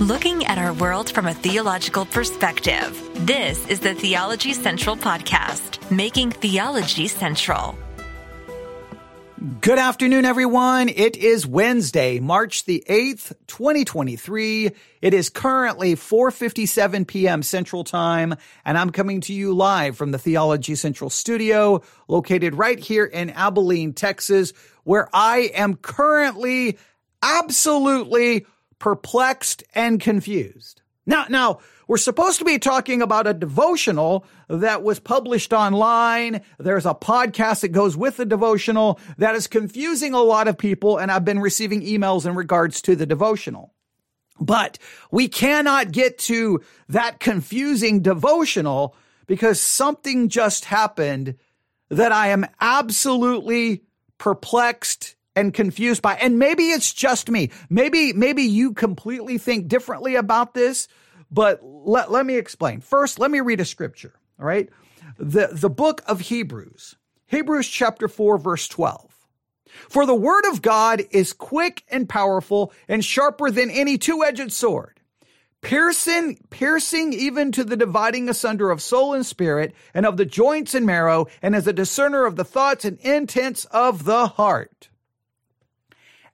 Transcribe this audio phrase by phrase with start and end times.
[0.00, 2.98] looking at our world from a theological perspective.
[3.26, 7.78] This is the Theology Central Podcast, making theology central.
[9.60, 10.88] Good afternoon, everyone.
[10.88, 14.70] It is Wednesday, March the 8th, 2023.
[15.02, 17.42] It is currently 4.57 p.m.
[17.42, 22.78] Central Time, and I'm coming to you live from the Theology Central studio, located right
[22.78, 24.54] here in Abilene, Texas,
[24.84, 26.78] where I am currently
[27.22, 28.46] absolutely
[28.80, 30.82] perplexed and confused.
[31.06, 36.42] Now, now, we're supposed to be talking about a devotional that was published online.
[36.58, 40.98] There's a podcast that goes with the devotional that is confusing a lot of people,
[40.98, 43.74] and I've been receiving emails in regards to the devotional.
[44.40, 44.78] But
[45.10, 48.94] we cannot get to that confusing devotional
[49.26, 51.36] because something just happened
[51.88, 53.82] that I am absolutely
[54.16, 56.14] perplexed and confused by.
[56.14, 57.50] And maybe it's just me.
[57.68, 60.88] Maybe, maybe you completely think differently about this,
[61.30, 62.80] but let, let me explain.
[62.80, 64.14] First, let me read a scripture.
[64.38, 64.68] All right.
[65.18, 69.10] The, the book of Hebrews, Hebrews chapter 4, verse 12.
[69.88, 74.98] For the word of God is quick and powerful and sharper than any two-edged sword,
[75.62, 80.74] piercing, piercing even to the dividing asunder of soul and spirit and of the joints
[80.74, 84.89] and marrow and as a discerner of the thoughts and intents of the heart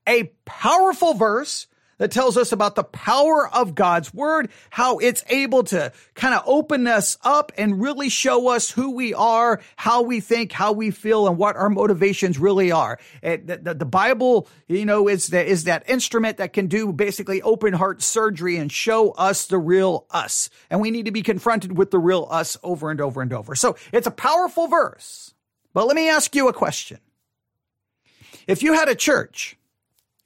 [0.09, 1.67] a powerful verse
[1.99, 6.43] that tells us about the power of God's word, how it's able to kind of
[6.47, 10.91] open us up and really show us who we are, how we think, how we
[10.91, 12.99] feel, and what our motivations really are.
[13.23, 17.41] It, the, the, Bible, you know, is that is that instrument that can do basically
[17.41, 20.51] open heart surgery and show us the real us.
[20.69, 23.55] And we need to be confronted with the real us over and over and over.
[23.55, 25.33] So it's a powerful verse.
[25.73, 26.99] But let me ask you a question.
[28.47, 29.57] If you had a church,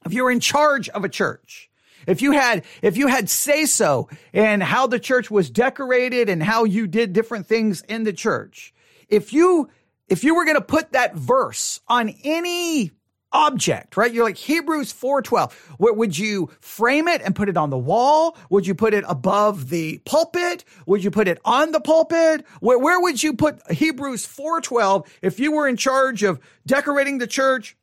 [0.04, 1.70] if you were in charge of a church,
[2.06, 6.42] if you had, if you had say so in how the church was decorated and
[6.42, 8.72] how you did different things in the church,
[9.08, 9.68] if you,
[10.08, 12.92] if you were going to put that verse on any
[13.32, 14.12] object, right?
[14.12, 15.52] You're like Hebrews 4:12.
[15.78, 18.36] Would you frame it and put it on the wall?
[18.50, 20.64] Would you put it above the pulpit?
[20.86, 22.44] Would you put it on the pulpit?
[22.60, 27.26] Where, where would you put Hebrews 4:12 if you were in charge of decorating the
[27.26, 27.76] church,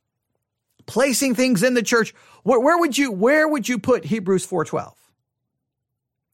[0.87, 4.93] placing things in the church, where, where would you where would you put Hebrews 4:12?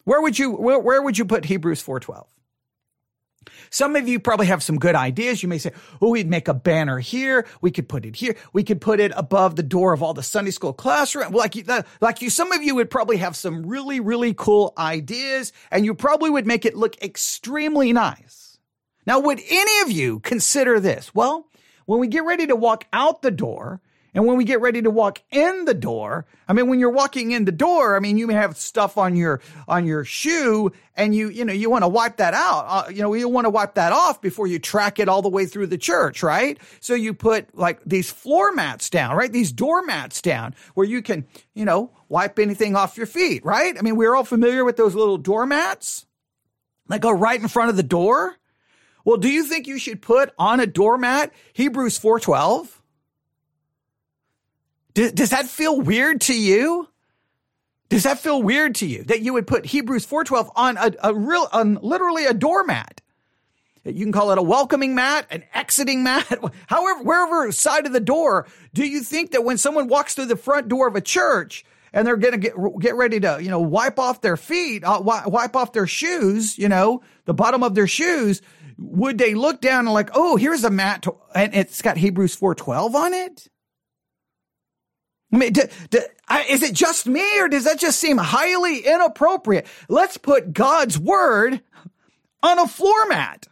[0.05, 2.25] Where would you where, where would you put Hebrews 4:12?
[3.69, 5.43] Some of you probably have some good ideas.
[5.43, 5.71] You may say,
[6.01, 7.45] oh, we'd make a banner here.
[7.59, 8.35] We could put it here.
[8.53, 11.33] We could put it above the door of all the Sunday school classroom.
[11.33, 11.63] Like you,
[11.99, 15.93] like you, some of you would probably have some really, really cool ideas and you
[15.93, 18.57] probably would make it look extremely nice.
[19.05, 21.13] Now, would any of you consider this?
[21.13, 21.47] Well,
[21.85, 23.81] when we get ready to walk out the door,
[24.13, 27.31] and when we get ready to walk in the door, I mean, when you're walking
[27.31, 31.15] in the door, I mean, you may have stuff on your, on your shoe and
[31.15, 32.65] you, you know, you want to wipe that out.
[32.67, 35.29] Uh, you know, you want to wipe that off before you track it all the
[35.29, 36.59] way through the church, right?
[36.79, 39.31] So you put like these floor mats down, right?
[39.31, 41.25] These doormats down where you can,
[41.55, 43.75] you know, wipe anything off your feet, right?
[43.77, 46.05] I mean, we're all familiar with those little doormats
[46.89, 48.35] that go right in front of the door.
[49.05, 52.82] Well, do you think you should put on a doormat Hebrews 412?
[54.93, 56.87] Does, that feel weird to you?
[57.89, 61.13] Does that feel weird to you that you would put Hebrews 4:12 on a, a
[61.13, 63.01] real on literally a doormat?
[63.85, 66.25] You can call it a welcoming mat, an exiting mat,
[66.67, 68.47] however, wherever side of the door.
[68.73, 72.07] Do you think that when someone walks through the front door of a church and
[72.07, 75.55] they're going to get get ready to, you know, wipe off their feet, uh, wipe
[75.55, 78.41] off their shoes, you know, the bottom of their shoes,
[78.77, 82.35] would they look down and like, oh, here's a mat, to, and it's got Hebrews
[82.35, 83.49] 4:12 on it?
[85.33, 89.65] Do, do, I, is it just me or does that just seem highly inappropriate?
[89.89, 91.61] Let's put God's word
[92.43, 93.47] on a floor mat.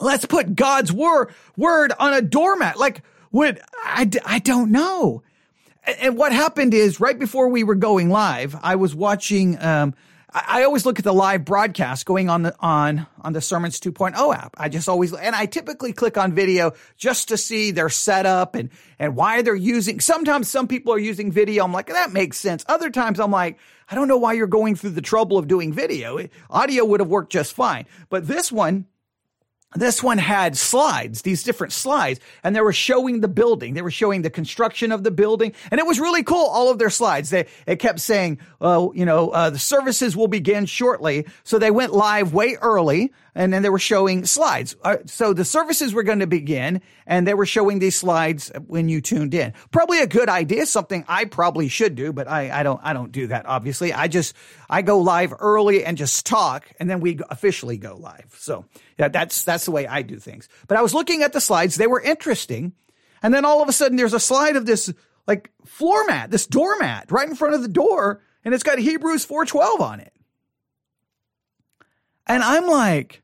[0.00, 2.78] Let's put God's word, word on a doormat.
[2.78, 5.22] Like, would, I, I don't know.
[5.84, 9.94] And what happened is right before we were going live, I was watching, um,
[10.32, 14.54] I, always look at the live broadcast going on the on on the SermonAudio app.
[14.58, 18.70] I just always and I typically click on video just to see their setup and
[18.98, 20.00] and why they're using.
[20.00, 21.64] Sometimes some people are using video.
[21.64, 22.64] I'm like that makes sense.
[22.68, 23.58] Other times I'm like
[23.90, 26.18] I don't know why you're going through the trouble of doing video.
[26.48, 28.86] Audio would have worked just fine, but this one
[29.74, 33.74] this one had slides, these different slides, and they were showing the building.
[33.74, 36.46] They were showing the construction of the building, and it was really cool.
[36.46, 37.30] All of their slides.
[37.30, 41.70] They it kept saying, "Oh, you know, uh, the services will begin shortly." So they
[41.70, 44.74] went live way early, and then they were showing slides.
[44.82, 48.88] Uh, so the services were going to begin, and they were showing these slides when
[48.88, 49.52] you tuned in.
[49.70, 53.12] Probably a good idea, something I probably should do, but I, I don't I don't
[53.12, 53.46] do that.
[53.46, 54.34] Obviously, I just
[54.68, 58.34] I go live early and just talk, and then we officially go live.
[58.36, 58.64] So
[59.00, 60.46] yeah, that's that's the way I do things.
[60.68, 62.74] But I was looking at the slides; they were interesting,
[63.22, 64.92] and then all of a sudden, there's a slide of this
[65.26, 69.24] like floor mat, this doormat right in front of the door, and it's got Hebrews
[69.24, 70.12] 4:12 on it.
[72.26, 73.22] And I'm like,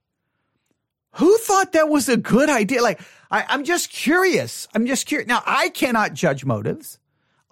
[1.13, 2.81] who thought that was a good idea?
[2.81, 4.69] Like, I, I'm just curious.
[4.75, 5.29] I'm just curious.
[5.29, 6.99] Now, I cannot judge motives.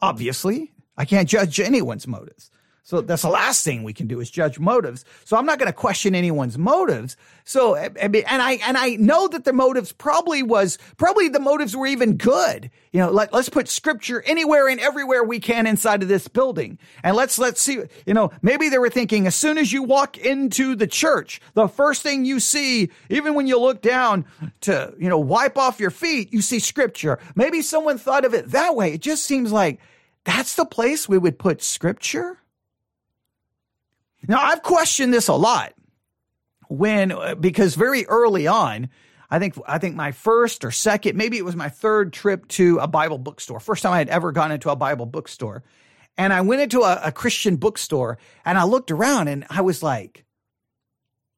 [0.00, 2.50] Obviously, I can't judge anyone's motives.
[2.86, 5.06] So that's the last thing we can do is judge motives.
[5.24, 7.16] So I'm not going to question anyone's motives.
[7.46, 11.86] So, and I, and I know that the motives probably was, probably the motives were
[11.86, 12.70] even good.
[12.92, 16.78] You know, let, let's put scripture anywhere and everywhere we can inside of this building.
[17.02, 20.18] And let's, let's see, you know, maybe they were thinking as soon as you walk
[20.18, 24.26] into the church, the first thing you see, even when you look down
[24.60, 27.18] to, you know, wipe off your feet, you see scripture.
[27.34, 28.92] Maybe someone thought of it that way.
[28.92, 29.80] It just seems like
[30.24, 32.40] that's the place we would put scripture.
[34.28, 35.74] Now, I've questioned this a lot
[36.68, 38.88] when, uh, because very early on,
[39.30, 42.78] I think, I think my first or second, maybe it was my third trip to
[42.78, 43.60] a Bible bookstore.
[43.60, 45.62] First time I had ever gone into a Bible bookstore.
[46.16, 49.82] And I went into a, a Christian bookstore and I looked around and I was
[49.82, 50.23] like,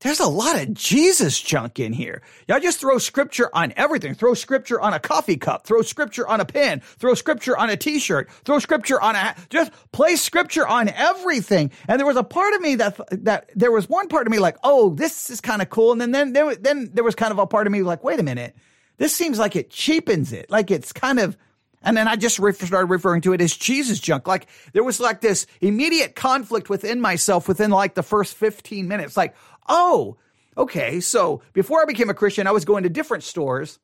[0.06, 2.22] there's a lot of Jesus junk in here.
[2.46, 4.14] Y'all just throw scripture on everything.
[4.14, 5.66] Throw scripture on a coffee cup.
[5.66, 6.80] Throw scripture on a pen.
[6.98, 8.30] Throw scripture on a t-shirt.
[8.44, 11.70] Throw scripture on a, just place scripture on everything.
[11.88, 14.38] And there was a part of me that, that there was one part of me
[14.38, 15.92] like, oh, this is kind of cool.
[15.92, 18.20] And then, then there, then there was kind of a part of me like, wait
[18.20, 18.54] a minute.
[18.98, 20.50] This seems like it cheapens it.
[20.50, 21.36] Like it's kind of,
[21.82, 24.26] and then I just started referring to it as Jesus junk.
[24.26, 29.16] Like there was like this immediate conflict within myself within like the first 15 minutes.
[29.16, 29.36] Like,
[29.68, 30.16] oh,
[30.56, 31.00] okay.
[31.00, 33.78] So before I became a Christian, I was going to different stores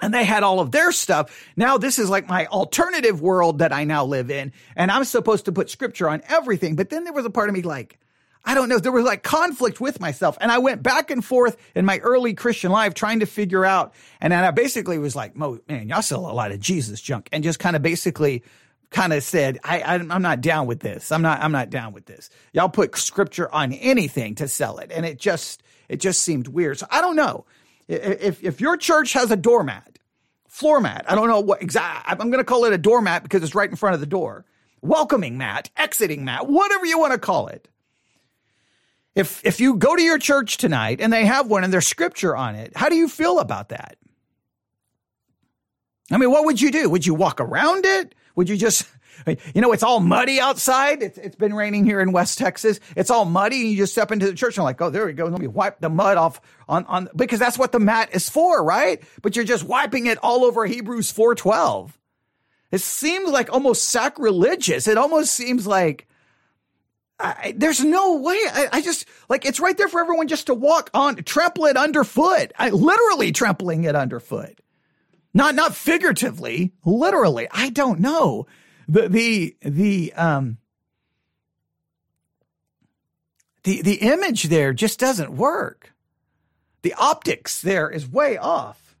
[0.00, 1.46] and they had all of their stuff.
[1.56, 4.52] Now this is like my alternative world that I now live in.
[4.76, 6.76] And I'm supposed to put scripture on everything.
[6.76, 7.98] But then there was a part of me like,
[8.44, 8.78] I don't know.
[8.78, 10.38] There was like conflict with myself.
[10.40, 13.92] And I went back and forth in my early Christian life trying to figure out.
[14.20, 17.42] And then I basically was like, man, y'all sell a lot of Jesus junk and
[17.42, 18.44] just kind of basically
[18.90, 21.12] kind of said, I, I, am not down with this.
[21.12, 22.30] I'm not, I'm not down with this.
[22.52, 24.90] Y'all put scripture on anything to sell it.
[24.94, 26.78] And it just, it just seemed weird.
[26.78, 27.44] So I don't know
[27.88, 29.98] if, if your church has a doormat,
[30.46, 33.42] floor mat, I don't know what exactly, I'm going to call it a doormat because
[33.42, 34.44] it's right in front of the door.
[34.80, 37.68] Welcoming mat, exiting mat, whatever you want to call it.
[39.14, 42.36] If, if you go to your church tonight and they have one and there's scripture
[42.36, 43.96] on it, how do you feel about that?
[46.10, 46.88] I mean, what would you do?
[46.88, 48.14] Would you walk around it?
[48.38, 48.86] Would you just,
[49.26, 51.02] you know, it's all muddy outside.
[51.02, 52.78] It's, it's been raining here in West Texas.
[52.94, 53.62] It's all muddy.
[53.62, 55.24] And you just step into the church and like, oh, there we go.
[55.24, 58.62] Let me wipe the mud off on, on, because that's what the mat is for,
[58.62, 59.02] right?
[59.22, 61.98] But you're just wiping it all over Hebrews 412.
[62.70, 64.86] It seems like almost sacrilegious.
[64.86, 66.06] It almost seems like,
[67.18, 68.36] I, there's no way.
[68.52, 71.76] I, I, just like it's right there for everyone just to walk on, trample it
[71.76, 72.52] underfoot.
[72.56, 74.60] I literally trampling it underfoot.
[75.34, 77.48] Not not figuratively, literally.
[77.50, 78.46] I don't know.
[78.88, 80.58] The the the um
[83.64, 85.92] the the image there just doesn't work.
[86.82, 88.96] The optics there is way off.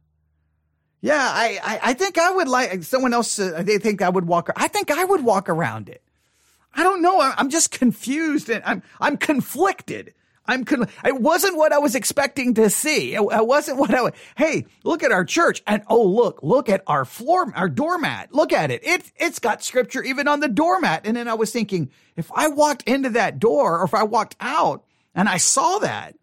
[1.00, 3.38] Yeah, I, I, I think I would like someone else.
[3.38, 4.50] Uh, they think I would walk.
[4.56, 6.02] I think I would walk around it.
[6.74, 7.20] I don't know.
[7.20, 10.12] I'm just confused and I'm I'm conflicted.
[10.48, 13.14] I'm con- it wasn't what I was expecting to see.
[13.14, 14.12] It, it wasn't what I was.
[14.36, 18.32] Hey, look at our church and oh look, look at our floor, our doormat.
[18.32, 18.80] Look at it.
[18.84, 21.06] It it's got scripture even on the doormat.
[21.06, 24.36] And then I was thinking, if I walked into that door or if I walked
[24.40, 26.16] out and I saw that,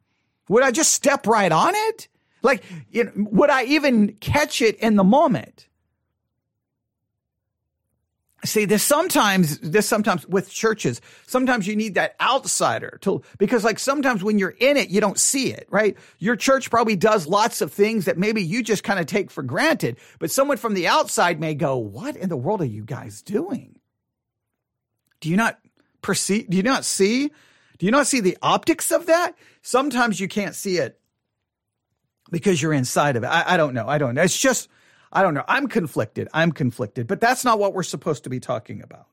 [0.50, 2.08] would I just step right on it?
[2.42, 5.68] Like, you know, would I even catch it in the moment?
[8.46, 13.80] See, this sometimes, this sometimes with churches, sometimes you need that outsider to, because like
[13.80, 15.98] sometimes when you're in it, you don't see it, right?
[16.20, 19.42] Your church probably does lots of things that maybe you just kind of take for
[19.42, 23.22] granted, but someone from the outside may go, what in the world are you guys
[23.22, 23.80] doing?
[25.22, 25.60] Do you not
[26.02, 27.30] perceive, do you not see,
[27.80, 29.36] do you not see the optics of that?
[29.64, 31.00] Sometimes you can't see it
[32.32, 33.28] because you're inside of it.
[33.28, 33.88] I, I don't know.
[33.88, 34.22] I don't know.
[34.22, 34.70] It's just,
[35.16, 35.46] I don't know.
[35.48, 36.28] I'm conflicted.
[36.34, 39.08] I'm conflicted, but that's not what we're supposed to be talking about.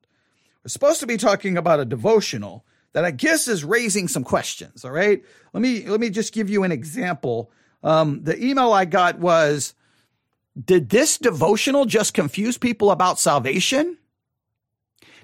[0.62, 4.84] We're supposed to be talking about a devotional that I guess is raising some questions.
[4.84, 5.24] All right.
[5.54, 7.50] Let me, let me just give you an example
[7.82, 9.74] Um, the email I got was,
[10.54, 13.98] did this devotional just confuse people about salvation?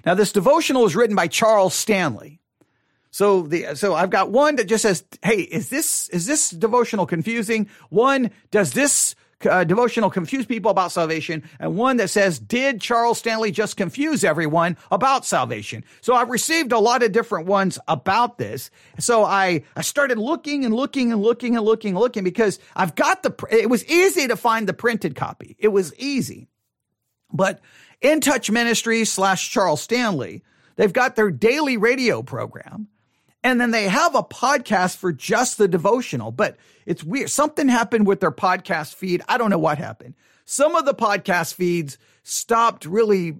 [0.05, 2.39] Now, this devotional is written by Charles Stanley.
[3.11, 7.07] So the so I've got one that just says, "Hey, is this is this devotional
[7.07, 9.15] confusing?" One, does this
[9.45, 11.43] uh, devotional confuse people about salvation?
[11.59, 16.71] And one that says, "Did Charles Stanley just confuse everyone about salvation?" So I've received
[16.71, 18.71] a lot of different ones about this.
[18.99, 22.95] So I I started looking and looking and looking and looking and looking because I've
[22.95, 25.55] got the it was easy to find the printed copy.
[25.59, 26.47] It was easy.
[27.31, 27.59] But
[28.01, 30.43] In Touch Ministries slash Charles Stanley,
[30.77, 32.87] they've got their daily radio program
[33.43, 37.29] and then they have a podcast for just the devotional, but it's weird.
[37.29, 39.21] Something happened with their podcast feed.
[39.27, 40.15] I don't know what happened.
[40.45, 43.37] Some of the podcast feeds stopped really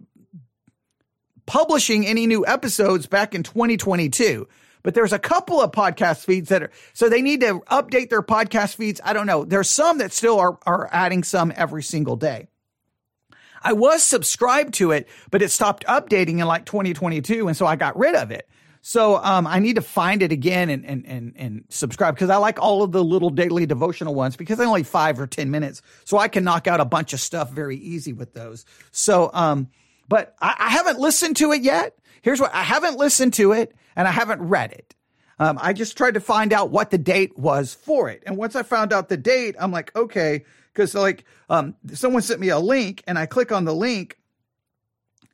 [1.46, 4.48] publishing any new episodes back in 2022.
[4.84, 8.22] But there's a couple of podcast feeds that are, so they need to update their
[8.22, 9.01] podcast feeds.
[9.03, 9.44] I don't know.
[9.44, 12.48] There's some that still are, are adding some every single day.
[13.62, 17.48] I was subscribed to it, but it stopped updating in like 2022.
[17.48, 18.48] And so I got rid of it.
[18.81, 22.38] So um, I need to find it again and and and, and subscribe because I
[22.38, 25.81] like all of the little daily devotional ones because they're only five or ten minutes,
[26.05, 28.65] so I can knock out a bunch of stuff very easy with those.
[28.91, 29.67] So, um,
[30.07, 31.98] but I, I haven't listened to it yet.
[32.21, 34.95] Here's what I haven't listened to it and I haven't read it.
[35.39, 38.55] Um, I just tried to find out what the date was for it, and once
[38.55, 40.43] I found out the date, I'm like, okay,
[40.74, 44.19] because like um, someone sent me a link, and I click on the link,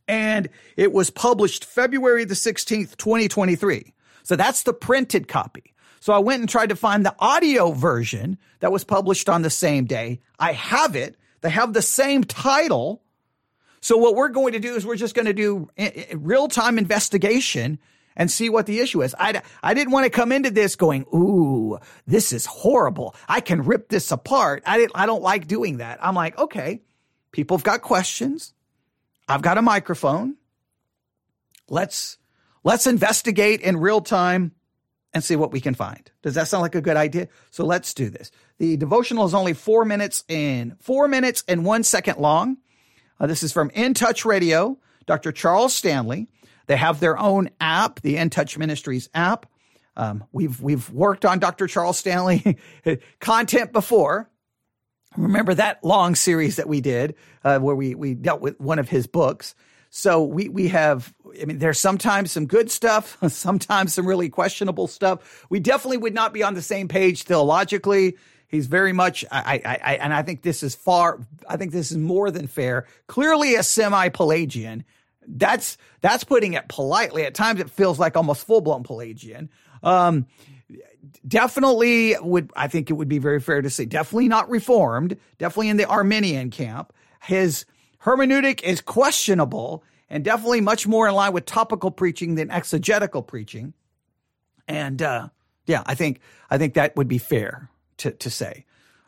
[0.08, 3.94] and it was published February the 16th, 2023.
[4.24, 5.74] So that's the printed copy.
[6.00, 9.50] So I went and tried to find the audio version that was published on the
[9.50, 10.20] same day.
[10.38, 11.16] I have it.
[11.42, 13.02] They have the same title.
[13.82, 16.48] So what we're going to do is we're just going to do eh, eh, real
[16.48, 17.80] time investigation
[18.16, 19.16] and see what the issue is.
[19.20, 23.16] I, I didn't want to come into this going, ooh, this is horrible.
[23.28, 24.64] I can rip this apart.
[24.66, 26.00] I didn't, I don't like doing that.
[26.02, 26.82] I'm like, okay,
[27.32, 28.54] people have got questions.
[29.28, 30.36] I've got a microphone.
[31.70, 32.18] Let's
[32.64, 34.52] let's investigate in real time
[35.14, 36.12] and see what we can find.
[36.22, 37.30] Does that sound like a good idea?
[37.50, 38.32] So let's do this.
[38.58, 42.58] The devotional is only four minutes in four minutes and one second long.
[43.20, 45.32] Uh, this is from In Touch Radio, Dr.
[45.32, 46.28] Charles Stanley.
[46.68, 49.46] They have their own app, the In Touch Ministries app.
[49.98, 51.68] Um, we've we've worked on Dr.
[51.68, 52.58] Charles Stanley
[53.20, 54.30] content before.
[55.18, 58.90] Remember that long series that we did uh, where we we dealt with one of
[58.90, 59.56] his books.
[59.90, 64.88] So we we have I mean there's sometimes some good stuff, sometimes some really questionable
[64.88, 65.46] stuff.
[65.50, 68.18] We definitely would not be on the same page theologically.
[68.48, 71.92] He's very much I, I, I and I think this is far I think this
[71.92, 72.88] is more than fair.
[73.08, 74.84] Clearly a semi-Pelagian.
[75.28, 77.26] That's that's putting it politely.
[77.26, 79.50] At times it feels like almost full-blown Pelagian.
[79.82, 80.28] Um,
[81.28, 85.70] definitely would I think it would be very fair to say definitely not reformed, definitely
[85.70, 86.94] in the Arminian camp.
[87.24, 87.66] His
[88.04, 93.74] hermeneutic is questionable and definitely much more in line with topical preaching than exegetical preaching.
[94.68, 95.30] And uh,
[95.66, 96.20] yeah, I think
[96.50, 98.66] I think that would be fair to to say.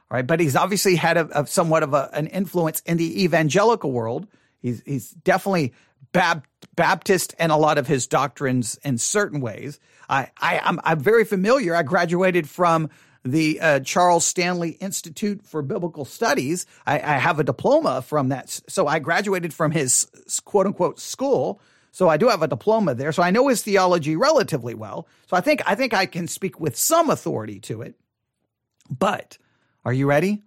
[0.09, 3.23] All right, but he's obviously had a, a somewhat of a, an influence in the
[3.23, 4.27] evangelical world.
[4.61, 5.73] He's he's definitely
[6.11, 9.79] Baptist and a lot of his doctrines in certain ways.
[10.09, 11.75] I, I I'm, I'm very familiar.
[11.75, 12.89] I graduated from
[13.23, 16.65] the uh, Charles Stanley Institute for Biblical Studies.
[16.85, 18.61] I, I, have a diploma from that.
[18.67, 20.07] So I graduated from his
[20.45, 21.59] quote unquote school.
[21.91, 23.11] So I do have a diploma there.
[23.11, 25.07] So I know his theology relatively well.
[25.27, 27.95] So I think I think I can speak with some authority to it.
[28.89, 29.37] But
[29.83, 30.43] are you ready?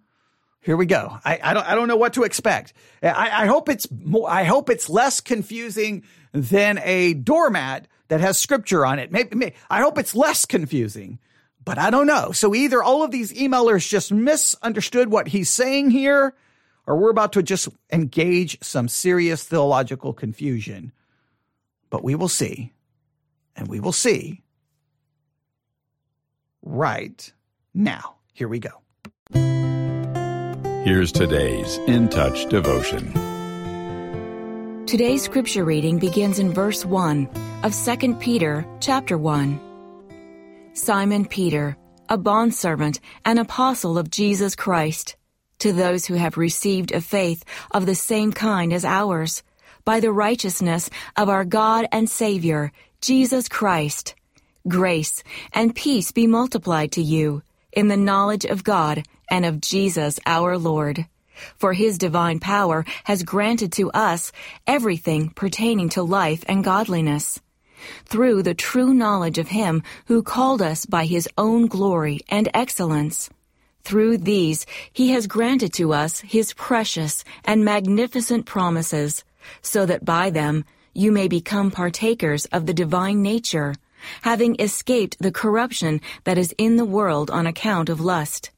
[0.61, 1.17] Here we go.
[1.25, 2.73] I, I don't I don't know what to expect.
[3.03, 6.03] I, I hope it's more I hope it's less confusing
[6.33, 9.11] than a doormat that has scripture on it.
[9.11, 11.19] Maybe, maybe I hope it's less confusing
[11.63, 12.31] but I don't know.
[12.31, 16.33] So either all of these emailers just misunderstood what he's saying here,
[16.87, 20.91] or we're about to just engage some serious theological confusion.
[21.89, 22.73] But we will see.
[23.55, 24.43] And we will see
[26.63, 27.31] right
[27.73, 28.15] now.
[28.33, 28.81] Here we go.
[30.83, 33.13] Here's today's In Touch devotion.
[34.87, 37.29] Today's scripture reading begins in verse 1
[37.61, 39.59] of 2 Peter chapter 1.
[40.73, 41.77] Simon Peter,
[42.09, 45.17] a bondservant and apostle of Jesus Christ,
[45.59, 49.43] to those who have received a faith of the same kind as ours,
[49.85, 52.71] by the righteousness of our God and Savior,
[53.01, 54.15] Jesus Christ.
[54.67, 55.21] Grace
[55.53, 60.57] and peace be multiplied to you in the knowledge of God and of Jesus our
[60.57, 61.05] Lord.
[61.57, 64.31] For his divine power has granted to us
[64.67, 67.39] everything pertaining to life and godliness.
[68.05, 73.29] Through the true knowledge of Him who called us by His own glory and excellence,
[73.83, 79.23] Through these, he has granted to us his precious and magnificent promises,
[79.63, 83.73] so that by them you may become partakers of the divine nature,
[84.21, 88.51] having escaped the corruption that is in the world on account of lust.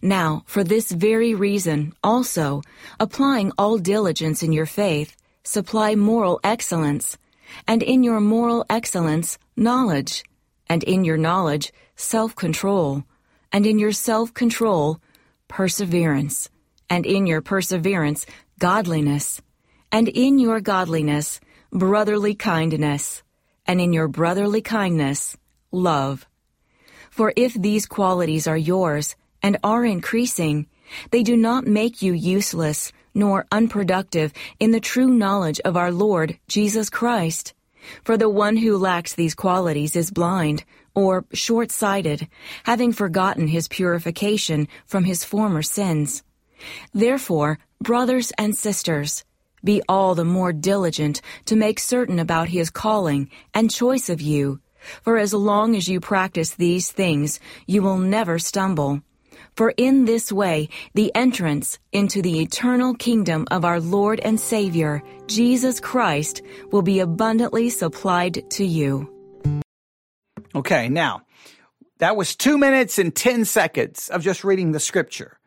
[0.00, 2.62] Now, for this very reason, also,
[3.00, 7.18] applying all diligence in your faith, supply moral excellence,
[7.66, 10.24] and in your moral excellence, knowledge,
[10.68, 13.04] and in your knowledge, self-control,
[13.52, 15.00] and in your self-control,
[15.48, 16.48] perseverance,
[16.88, 18.26] and in your perseverance,
[18.58, 19.42] godliness,
[19.90, 21.40] and in your godliness,
[21.72, 23.23] brotherly kindness,
[23.66, 25.36] and in your brotherly kindness,
[25.70, 26.26] love.
[27.10, 30.66] For if these qualities are yours and are increasing,
[31.10, 36.38] they do not make you useless nor unproductive in the true knowledge of our Lord
[36.48, 37.54] Jesus Christ.
[38.02, 42.28] For the one who lacks these qualities is blind or short-sighted,
[42.64, 46.22] having forgotten his purification from his former sins.
[46.92, 49.24] Therefore, brothers and sisters,
[49.64, 54.60] be all the more diligent to make certain about his calling and choice of you.
[55.02, 59.02] For as long as you practice these things, you will never stumble.
[59.56, 65.02] For in this way, the entrance into the eternal kingdom of our Lord and Savior,
[65.26, 66.42] Jesus Christ,
[66.72, 69.10] will be abundantly supplied to you.
[70.54, 71.22] Okay, now,
[71.98, 75.38] that was two minutes and 10 seconds of just reading the scripture.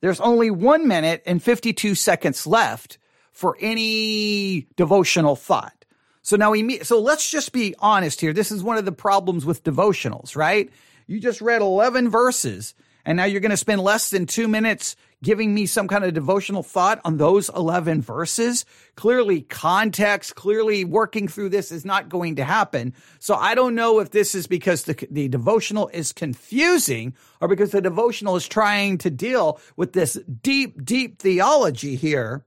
[0.00, 2.98] There's only one minute and 52 seconds left
[3.38, 5.84] for any devotional thought.
[6.22, 8.32] So now we so let's just be honest here.
[8.32, 10.68] This is one of the problems with devotionals, right?
[11.06, 14.96] You just read 11 verses and now you're going to spend less than two minutes
[15.22, 18.64] giving me some kind of devotional thought on those 11 verses.
[18.96, 22.92] Clearly context, clearly working through this is not going to happen.
[23.20, 27.70] So I don't know if this is because the, the devotional is confusing or because
[27.70, 32.44] the devotional is trying to deal with this deep, deep theology here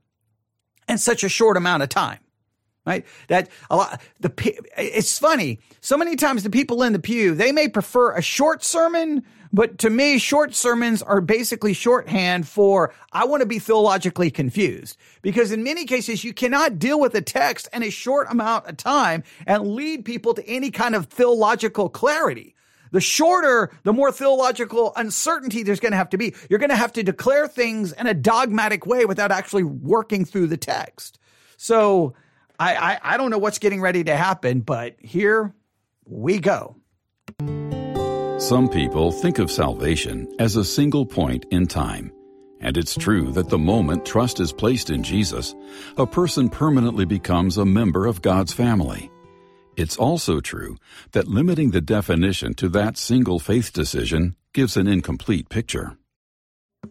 [0.91, 2.19] in such a short amount of time
[2.85, 3.05] right?
[3.27, 4.31] That a lot, the,
[4.77, 5.59] it's funny.
[5.81, 9.77] So many times the people in the pew, they may prefer a short sermon, but
[9.79, 14.97] to me, short sermons are basically shorthand for, I want to be theologically confused.
[15.21, 18.77] Because in many cases, you cannot deal with a text in a short amount of
[18.77, 22.55] time and lead people to any kind of theological clarity.
[22.91, 26.35] The shorter, the more theological uncertainty there's going to have to be.
[26.49, 30.47] You're going to have to declare things in a dogmatic way without actually working through
[30.47, 31.19] the text.
[31.57, 32.13] So,
[32.59, 35.53] I, I, I don't know what's getting ready to happen, but here
[36.05, 36.75] we go.
[38.37, 42.11] Some people think of salvation as a single point in time.
[42.59, 45.55] And it's true that the moment trust is placed in Jesus,
[45.97, 49.09] a person permanently becomes a member of God's family.
[49.75, 50.77] It's also true
[51.11, 55.97] that limiting the definition to that single faith decision gives an incomplete picture.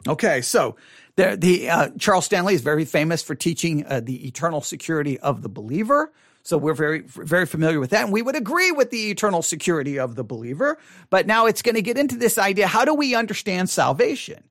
[0.09, 0.77] Okay, so
[1.16, 5.43] the, the uh, Charles Stanley is very famous for teaching uh, the eternal security of
[5.43, 6.12] the believer.
[6.43, 8.05] So we're very, very familiar with that.
[8.05, 10.79] And we would agree with the eternal security of the believer.
[11.11, 12.66] But now it's going to get into this idea.
[12.66, 14.43] How do we understand salvation?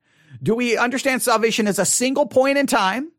[0.42, 3.10] Do we understand salvation as a single point in time?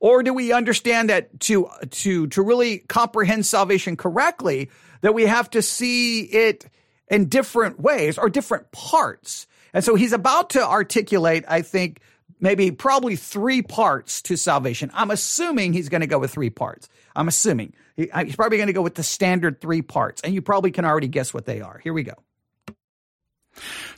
[0.00, 5.50] Or do we understand that to, to, to really comprehend salvation correctly, that we have
[5.50, 6.66] to see it
[7.08, 9.46] in different ways or different parts?
[9.72, 12.00] And so he's about to articulate, I think,
[12.40, 14.90] maybe probably three parts to salvation.
[14.94, 16.88] I'm assuming he's going to go with three parts.
[17.14, 17.72] I'm assuming
[18.12, 20.84] uh, he's probably going to go with the standard three parts, and you probably can
[20.84, 21.80] already guess what they are.
[21.82, 22.14] Here we go.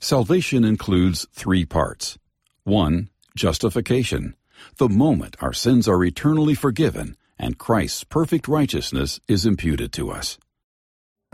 [0.00, 2.16] Salvation includes three parts.
[2.62, 4.37] One, justification,
[4.77, 10.38] the moment our sins are eternally forgiven and Christ's perfect righteousness is imputed to us.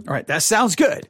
[0.06, 1.08] All right, that sounds good.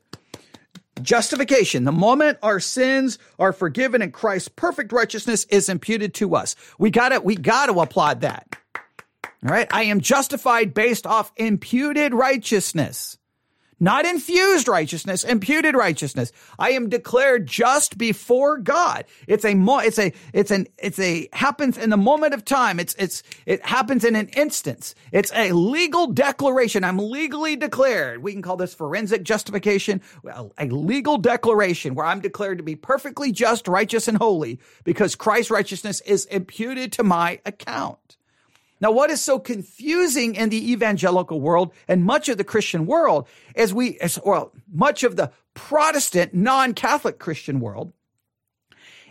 [1.02, 6.54] Justification, the moment our sins are forgiven and Christ's perfect righteousness is imputed to us.
[6.78, 8.56] We gotta, we gotta applaud that.
[9.44, 9.68] All right.
[9.70, 13.18] I am justified based off imputed righteousness.
[13.84, 16.32] Not infused righteousness, imputed righteousness.
[16.58, 19.04] I am declared just before God.
[19.26, 22.80] It's a mo- it's a it's an it's a happens in the moment of time.
[22.80, 24.94] It's it's it happens in an instance.
[25.12, 26.82] It's a legal declaration.
[26.82, 28.22] I'm legally declared.
[28.22, 32.76] We can call this forensic justification, well, a legal declaration where I'm declared to be
[32.76, 38.16] perfectly just, righteous and holy because Christ's righteousness is imputed to my account.
[38.80, 43.26] Now, what is so confusing in the evangelical world and much of the Christian world
[43.56, 47.92] as we, as, well, much of the Protestant non-Catholic Christian world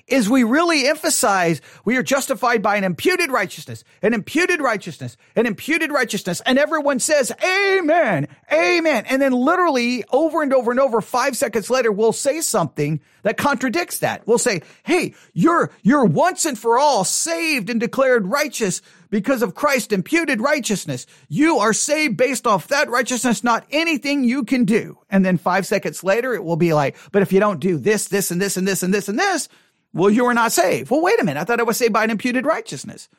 [0.07, 5.45] is we really emphasize we are justified by an imputed righteousness, an imputed righteousness, an
[5.45, 6.41] imputed righteousness.
[6.45, 9.05] And everyone says, amen, amen.
[9.07, 13.37] And then literally over and over and over, five seconds later, we'll say something that
[13.37, 14.27] contradicts that.
[14.27, 19.55] We'll say, Hey, you're, you're once and for all saved and declared righteous because of
[19.55, 21.05] Christ imputed righteousness.
[21.29, 24.97] You are saved based off that righteousness, not anything you can do.
[25.09, 28.07] And then five seconds later, it will be like, but if you don't do this,
[28.07, 29.49] this, and this, and this, and this, and this,
[29.93, 30.89] well, you are not saved.
[30.89, 31.39] Well, wait a minute.
[31.39, 33.09] I thought I was saved by an imputed righteousness.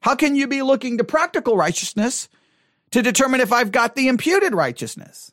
[0.00, 2.28] How can you be looking to practical righteousness
[2.92, 5.32] to determine if I've got the imputed righteousness?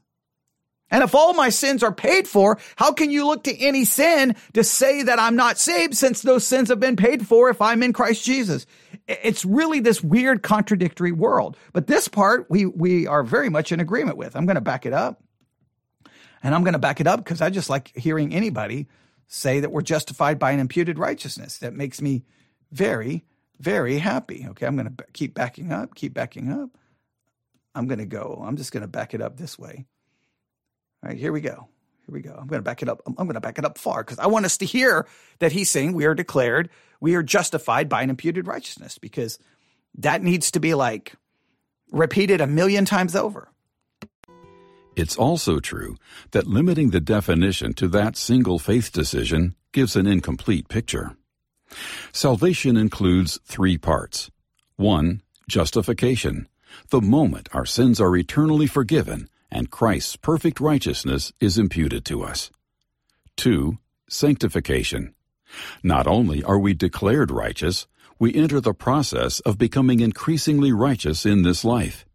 [0.89, 4.35] And if all my sins are paid for, how can you look to any sin
[4.53, 7.83] to say that I'm not saved since those sins have been paid for if I'm
[7.83, 8.65] in Christ Jesus?
[9.07, 11.57] It's really this weird contradictory world.
[11.73, 14.35] But this part we, we are very much in agreement with.
[14.35, 15.21] I'm going to back it up.
[16.41, 18.87] And I'm going to back it up because I just like hearing anybody
[19.27, 21.57] say that we're justified by an imputed righteousness.
[21.57, 22.23] That makes me
[22.71, 23.25] very,
[23.59, 24.45] very happy.
[24.49, 24.65] Okay.
[24.65, 26.69] I'm going to keep backing up, keep backing up.
[27.75, 28.41] I'm going to go.
[28.45, 29.85] I'm just going to back it up this way.
[31.03, 31.67] All right, here we go.
[32.07, 32.31] Here we go.
[32.31, 33.01] I'm going to back it up.
[33.05, 35.05] I'm going to back it up far because I want us to hear
[35.39, 39.37] that he's saying we are declared, we are justified by an imputed righteousness because
[39.99, 41.13] that needs to be like
[41.91, 43.49] repeated a million times over.
[44.97, 45.95] It's also true
[46.31, 51.15] that limiting the definition to that single faith decision gives an incomplete picture.
[52.11, 54.31] Salvation includes three parts.
[54.75, 56.47] One, justification,
[56.89, 62.49] the moment our sins are eternally forgiven and Christ's perfect righteousness is imputed to us.
[63.35, 63.77] 2.
[64.09, 65.13] Sanctification.
[65.83, 67.85] Not only are we declared righteous,
[68.17, 72.06] we enter the process of becoming increasingly righteous in this life.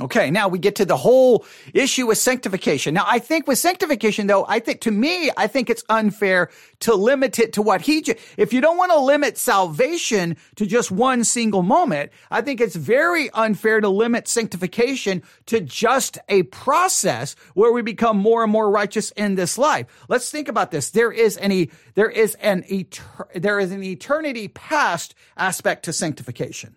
[0.00, 2.94] Okay, now we get to the whole issue with sanctification.
[2.94, 6.96] Now, I think with sanctification, though, I think to me, I think it's unfair to
[6.96, 8.04] limit it to what he,
[8.36, 12.74] if you don't want to limit salvation to just one single moment, I think it's
[12.74, 18.68] very unfair to limit sanctification to just a process where we become more and more
[18.68, 19.86] righteous in this life.
[20.08, 20.90] Let's think about this.
[20.90, 26.74] There is any, there is an, etern- there is an eternity past aspect to sanctification.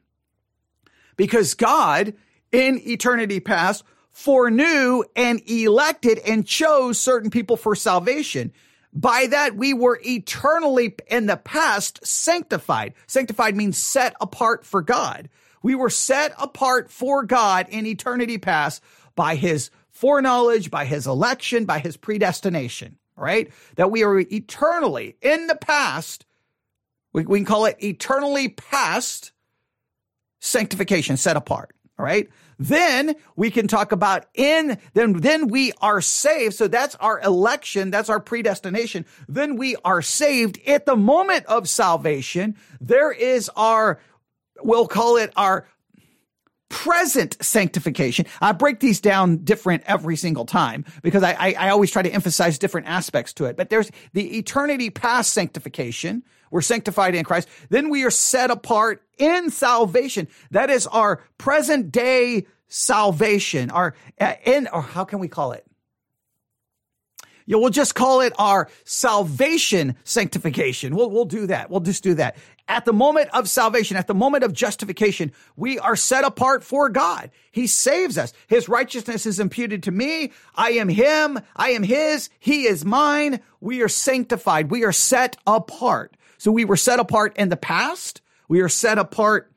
[1.16, 2.14] Because God,
[2.52, 8.52] in eternity past foreknew and elected and chose certain people for salvation.
[8.92, 12.96] By that, we were eternally in the past sanctified.
[13.06, 15.30] Sanctified means set apart for God.
[15.62, 18.82] We were set apart for God in eternity past
[19.16, 23.52] by his foreknowledge, by his election, by his predestination, right?
[23.76, 26.26] That we are eternally in the past.
[27.14, 29.32] We, we can call it eternally past
[30.40, 31.76] sanctification, set apart.
[32.00, 32.30] All right.
[32.60, 36.56] Then we can talk about in, then, then we are saved.
[36.56, 37.92] So that's our election.
[37.92, 39.06] That's our predestination.
[39.28, 42.56] Then we are saved at the moment of salvation.
[42.82, 44.00] There is our,
[44.62, 45.68] we'll call it our
[46.70, 48.26] present sanctification.
[48.42, 52.10] I break these down different every single time because I, I, I, always try to
[52.10, 53.56] emphasize different aspects to it.
[53.56, 56.24] But there's the eternity past sanctification.
[56.52, 57.48] We're sanctified in Christ.
[57.70, 60.28] Then we are set apart in salvation.
[60.52, 63.70] That is our present day salvation.
[63.72, 65.66] Our, uh, in, or how can we call it?
[67.50, 70.94] Yeah, we'll just call it our salvation sanctification.
[70.94, 71.70] We'll, we'll do that.
[71.70, 72.36] We'll just do that.
[72.68, 76.90] At the moment of salvation, at the moment of justification, we are set apart for
[76.90, 77.32] God.
[77.50, 78.34] He saves us.
[78.48, 80.34] His righteousness is imputed to me.
[80.56, 81.40] I am him.
[81.56, 82.30] I am his.
[82.38, 83.40] He is mine.
[83.62, 84.70] We are sanctified.
[84.70, 86.17] We are set apart.
[86.38, 88.22] So we were set apart in the past.
[88.48, 89.52] We are set apart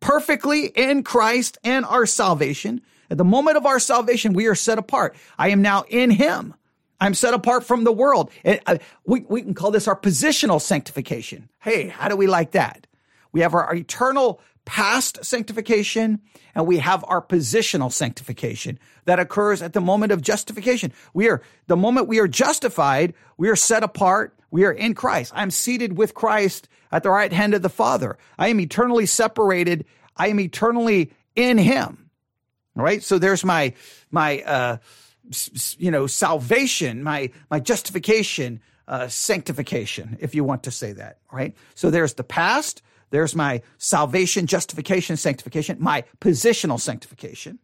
[0.00, 2.80] perfectly in Christ and our salvation.
[3.10, 5.14] At the moment of our salvation, we are set apart.
[5.38, 6.54] I am now in him.
[7.00, 8.30] I'm set apart from the world.
[8.44, 11.50] Uh, we, we can call this our positional sanctification.
[11.60, 12.86] Hey, how do we like that?
[13.32, 16.20] We have our eternal past sanctification
[16.54, 20.92] and we have our positional sanctification that occurs at the moment of justification.
[21.12, 24.36] We are, the moment we are justified, we are set apart.
[24.50, 25.32] We are in Christ.
[25.34, 28.16] I'm seated with Christ at the right hand of the Father.
[28.38, 29.84] I am eternally separated.
[30.16, 32.10] I am eternally in him.
[32.76, 33.02] Right.
[33.02, 33.74] So there's my,
[34.10, 34.76] my, uh,
[35.78, 41.54] you know, salvation, my, my justification, uh, sanctification, if you want to say that, right?
[41.74, 47.58] So there's the past, there's my salvation, justification, sanctification, my positional sanctification.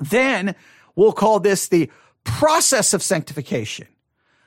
[0.00, 0.54] Then
[0.94, 1.90] we'll call this the
[2.24, 3.88] process of sanctification.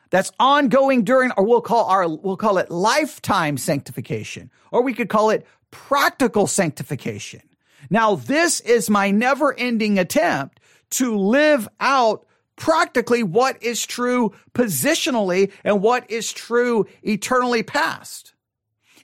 [0.09, 5.09] That's ongoing during, or we'll call our, we'll call it lifetime sanctification, or we could
[5.09, 7.41] call it practical sanctification.
[7.89, 10.59] Now, this is my never ending attempt
[10.91, 18.33] to live out practically what is true positionally and what is true eternally past.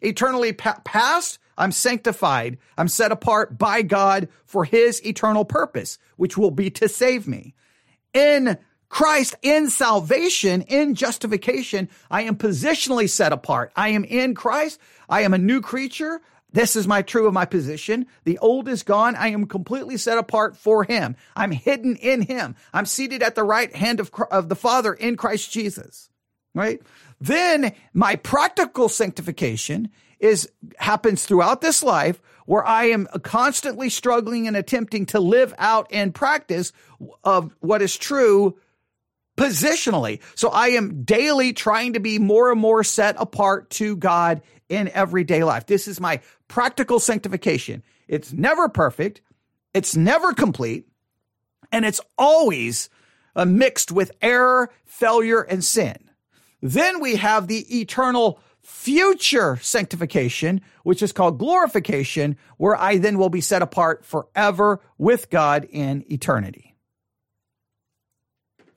[0.01, 2.57] Eternally pa- past, I'm sanctified.
[2.77, 7.53] I'm set apart by God for his eternal purpose, which will be to save me.
[8.13, 8.57] In
[8.89, 13.71] Christ, in salvation, in justification, I am positionally set apart.
[13.75, 14.79] I am in Christ.
[15.09, 16.21] I am a new creature.
[16.51, 18.05] This is my true of my position.
[18.23, 19.15] The old is gone.
[19.15, 21.17] I am completely set apart for him.
[21.35, 22.55] I'm hidden in him.
[22.73, 26.09] I'm seated at the right hand of, of the Father in Christ Jesus.
[26.53, 26.81] Right?
[27.19, 34.55] Then my practical sanctification is happens throughout this life where I am constantly struggling and
[34.55, 36.71] attempting to live out and practice
[37.23, 38.57] of what is true
[39.37, 40.21] positionally.
[40.35, 44.89] So I am daily trying to be more and more set apart to God in
[44.89, 45.65] everyday life.
[45.65, 47.83] This is my practical sanctification.
[48.07, 49.21] It's never perfect.
[49.73, 50.87] It's never complete.
[51.71, 52.89] And it's always
[53.35, 55.97] uh, mixed with error, failure, and sin.
[56.61, 63.29] Then we have the eternal future sanctification, which is called glorification, where I then will
[63.29, 66.75] be set apart forever with God in eternity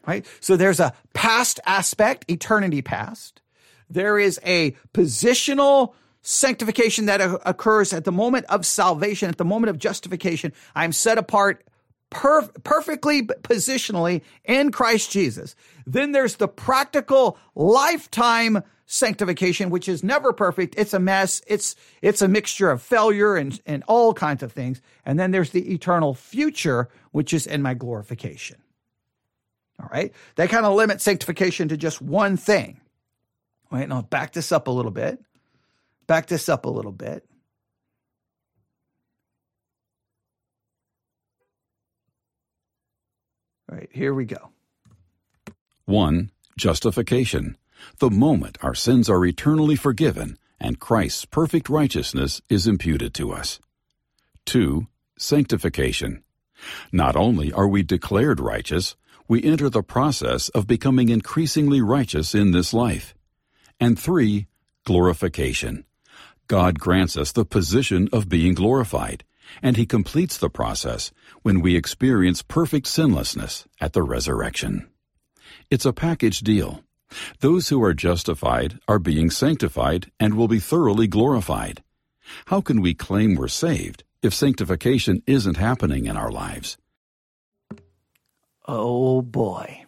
[0.09, 0.27] right?
[0.41, 3.43] So there's a past aspect, eternity past.
[3.91, 9.69] There is a positional sanctification that occurs at the moment of salvation, at the moment
[9.69, 10.55] of justification.
[10.75, 11.63] I'm set apart
[12.09, 15.55] per- perfectly positionally in Christ Jesus.
[15.93, 20.75] Then there's the practical lifetime sanctification, which is never perfect.
[20.77, 21.41] It's a mess.
[21.47, 24.83] It's, it's a mixture of failure and, and all kinds of things.
[25.07, 28.59] And then there's the eternal future, which is in my glorification.
[29.81, 30.13] All right.
[30.37, 32.81] They kind of limit sanctification to just one thing.
[33.71, 33.89] All right.
[33.89, 35.19] Now back this up a little bit.
[36.07, 37.25] Back this up a little bit.
[43.71, 43.89] All right.
[43.91, 44.51] Here we go.
[45.89, 47.57] One, justification.
[47.99, 53.59] The moment our sins are eternally forgiven and Christ's perfect righteousness is imputed to us.
[54.45, 56.23] Two, sanctification.
[56.93, 58.97] Not only are we declared righteous,
[59.29, 63.15] we enter the process of becoming increasingly righteous in this life.
[63.81, 64.47] And three,
[64.85, 65.87] glorification.
[66.49, 69.25] God grants us the position of being glorified,
[69.63, 74.91] and He completes the process when we experience perfect sinlessness at the resurrection.
[75.71, 76.83] It's a package deal.
[77.41, 81.83] Those who are justified are being sanctified and will be thoroughly glorified.
[82.47, 86.79] How can we claim we're saved if sanctification isn't happening in our lives?
[88.67, 89.85] Oh boy.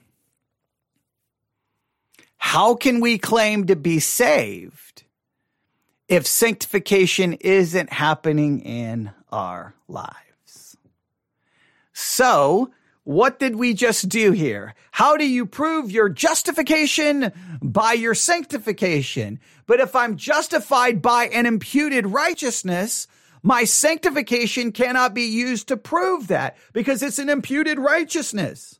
[2.37, 5.05] How can we claim to be saved
[6.09, 10.77] if sanctification isn't happening in our lives?
[11.95, 12.71] So,
[13.11, 14.73] what did we just do here?
[14.93, 17.33] How do you prove your justification?
[17.61, 19.41] By your sanctification.
[19.67, 23.09] But if I'm justified by an imputed righteousness,
[23.43, 28.79] my sanctification cannot be used to prove that because it's an imputed righteousness.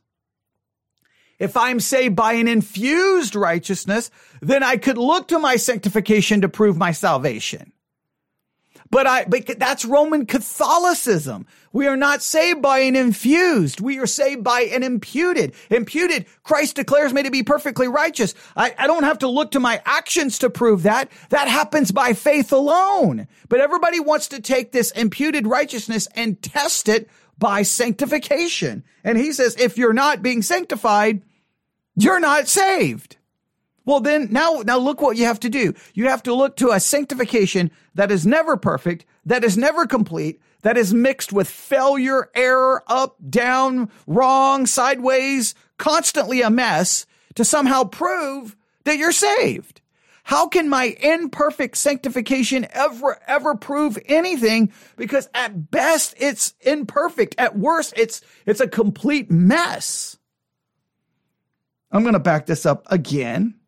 [1.37, 6.47] If I'm saved by an infused righteousness, then I could look to my sanctification to
[6.47, 7.73] prove my salvation.
[8.91, 11.47] But I, but that's Roman Catholicism.
[11.71, 13.79] We are not saved by an infused.
[13.79, 15.53] We are saved by an imputed.
[15.69, 18.35] Imputed, Christ declares me to be perfectly righteous.
[18.55, 21.09] I, I don't have to look to my actions to prove that.
[21.29, 23.29] That happens by faith alone.
[23.47, 28.83] But everybody wants to take this imputed righteousness and test it by sanctification.
[29.05, 31.21] And he says, if you're not being sanctified,
[31.95, 33.15] you're not saved.
[33.91, 35.73] Well, then now, now look what you have to do.
[35.93, 40.39] You have to look to a sanctification that is never perfect, that is never complete,
[40.61, 47.83] that is mixed with failure, error, up, down, wrong, sideways, constantly a mess to somehow
[47.83, 49.81] prove that you're saved.
[50.23, 54.71] How can my imperfect sanctification ever, ever prove anything?
[54.95, 57.35] Because at best, it's imperfect.
[57.37, 60.17] At worst, it's, it's a complete mess.
[61.91, 63.55] I'm going to back this up again.
[63.55, 63.59] I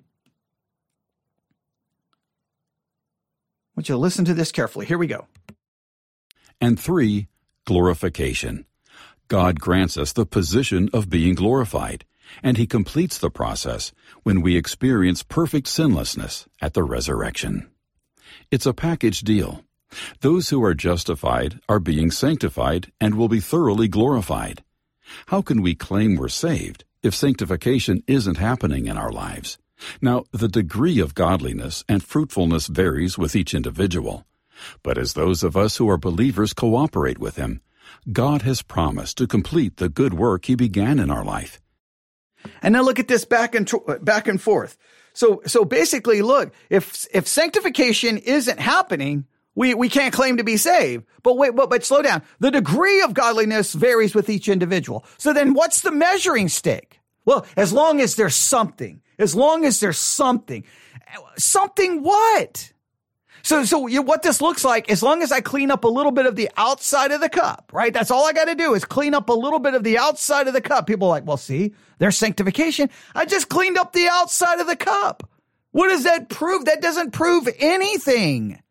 [3.76, 4.86] want you to listen to this carefully.
[4.86, 5.28] Here we go.
[6.62, 7.28] And three,
[7.66, 8.66] glorification.
[9.28, 12.06] God grants us the position of being glorified,
[12.42, 13.92] and He completes the process
[14.24, 17.70] when we experience perfect sinlessness at the resurrection.
[18.52, 19.64] It's a package deal.
[20.22, 24.64] Those who are justified are being sanctified and will be thoroughly glorified.
[25.28, 29.58] How can we claim we're saved if sanctification isn't happening in our lives?
[30.02, 34.26] Now, the degree of godliness and fruitfulness varies with each individual.
[34.82, 37.62] But as those of us who are believers cooperate with Him,
[38.12, 41.62] God has promised to complete the good work He began in our life.
[42.62, 43.70] And now look at this back and
[44.02, 44.78] back and forth.
[45.14, 50.58] So so basically, look, if if sanctification isn't happening, we we can't claim to be
[50.58, 51.06] saved.
[51.22, 52.24] But wait, but but slow down.
[52.40, 55.06] The degree of godliness varies with each individual.
[55.18, 57.00] So then, what's the measuring stick?
[57.26, 60.64] Well, as long as there's something, as long as there's something,
[61.38, 62.74] something what?
[63.44, 66.14] So, so you, what this looks like, as long as I clean up a little
[66.14, 67.94] bit of the outside of the cup, right?
[67.94, 70.48] That's all I got to do is clean up a little bit of the outside
[70.48, 70.88] of the cup.
[70.88, 72.90] People are like, well, see, there's sanctification.
[73.14, 75.30] I just cleaned up the outside of the cup.
[75.72, 76.66] What does that prove?
[76.66, 78.62] That doesn't prove anything.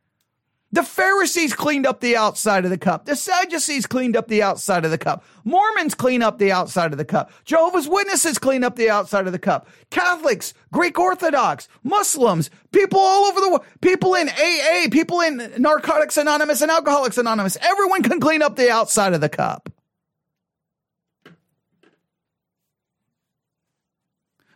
[0.75, 3.05] The Pharisees cleaned up the outside of the cup.
[3.05, 5.23] The Sadducees cleaned up the outside of the cup.
[5.45, 7.31] Mormons clean up the outside of the cup.
[7.45, 9.69] Jehovah's Witnesses clean up the outside of the cup.
[9.91, 16.17] Catholics, Greek Orthodox, Muslims, people all over the world, people in AA, people in Narcotics
[16.17, 19.69] Anonymous and Alcoholics Anonymous, everyone can clean up the outside of the cup.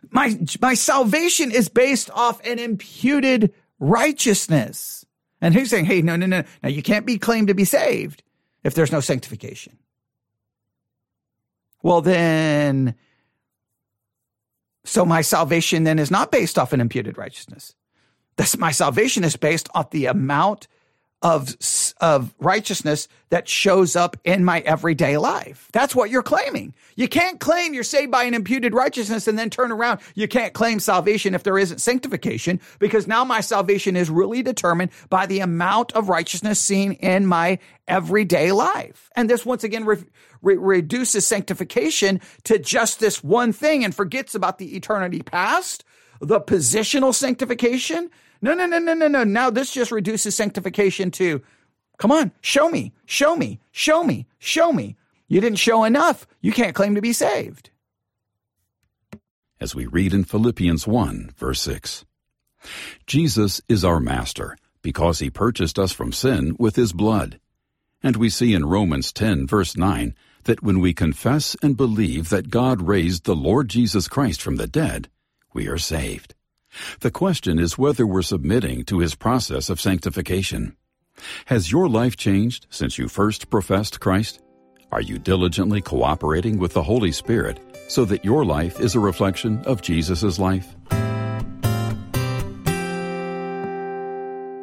[0.09, 5.05] My, my salvation is based off an imputed righteousness.
[5.41, 6.43] And he's saying, hey, no, no, no.
[6.63, 8.23] Now you can't be claimed to be saved
[8.63, 9.77] if there's no sanctification.
[11.83, 12.95] Well, then,
[14.83, 17.75] so my salvation then is not based off an imputed righteousness.
[18.35, 20.67] This, my salvation is based off the amount
[21.21, 21.55] of,
[21.99, 25.67] of righteousness that shows up in my everyday life.
[25.73, 26.75] That's what you're claiming.
[26.95, 29.99] You can't claim you're saved by an imputed righteousness and then turn around.
[30.15, 34.91] You can't claim salvation if there isn't sanctification because now my salvation is really determined
[35.09, 39.09] by the amount of righteousness seen in my everyday life.
[39.15, 40.03] And this once again re-
[40.41, 45.83] re- reduces sanctification to just this one thing and forgets about the eternity past,
[46.21, 49.23] the positional sanctification, no, no, no, no, no, no.
[49.23, 51.41] Now this just reduces sanctification to,
[51.97, 54.95] come on, show me, show me, show me, show me.
[55.27, 56.25] You didn't show enough.
[56.41, 57.69] You can't claim to be saved.
[59.59, 62.05] As we read in Philippians 1, verse 6
[63.05, 67.39] Jesus is our master because he purchased us from sin with his blood.
[68.03, 72.49] And we see in Romans 10, verse 9, that when we confess and believe that
[72.49, 75.09] God raised the Lord Jesus Christ from the dead,
[75.53, 76.35] we are saved.
[76.99, 80.75] The question is whether we're submitting to his process of sanctification.
[81.45, 84.41] Has your life changed since you first professed Christ?
[84.91, 89.61] Are you diligently cooperating with the Holy Spirit so that your life is a reflection
[89.65, 90.75] of Jesus' life?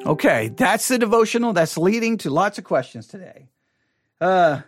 [0.07, 3.49] Okay, that's the devotional that's leading to lots of questions today.
[4.21, 4.61] Uh,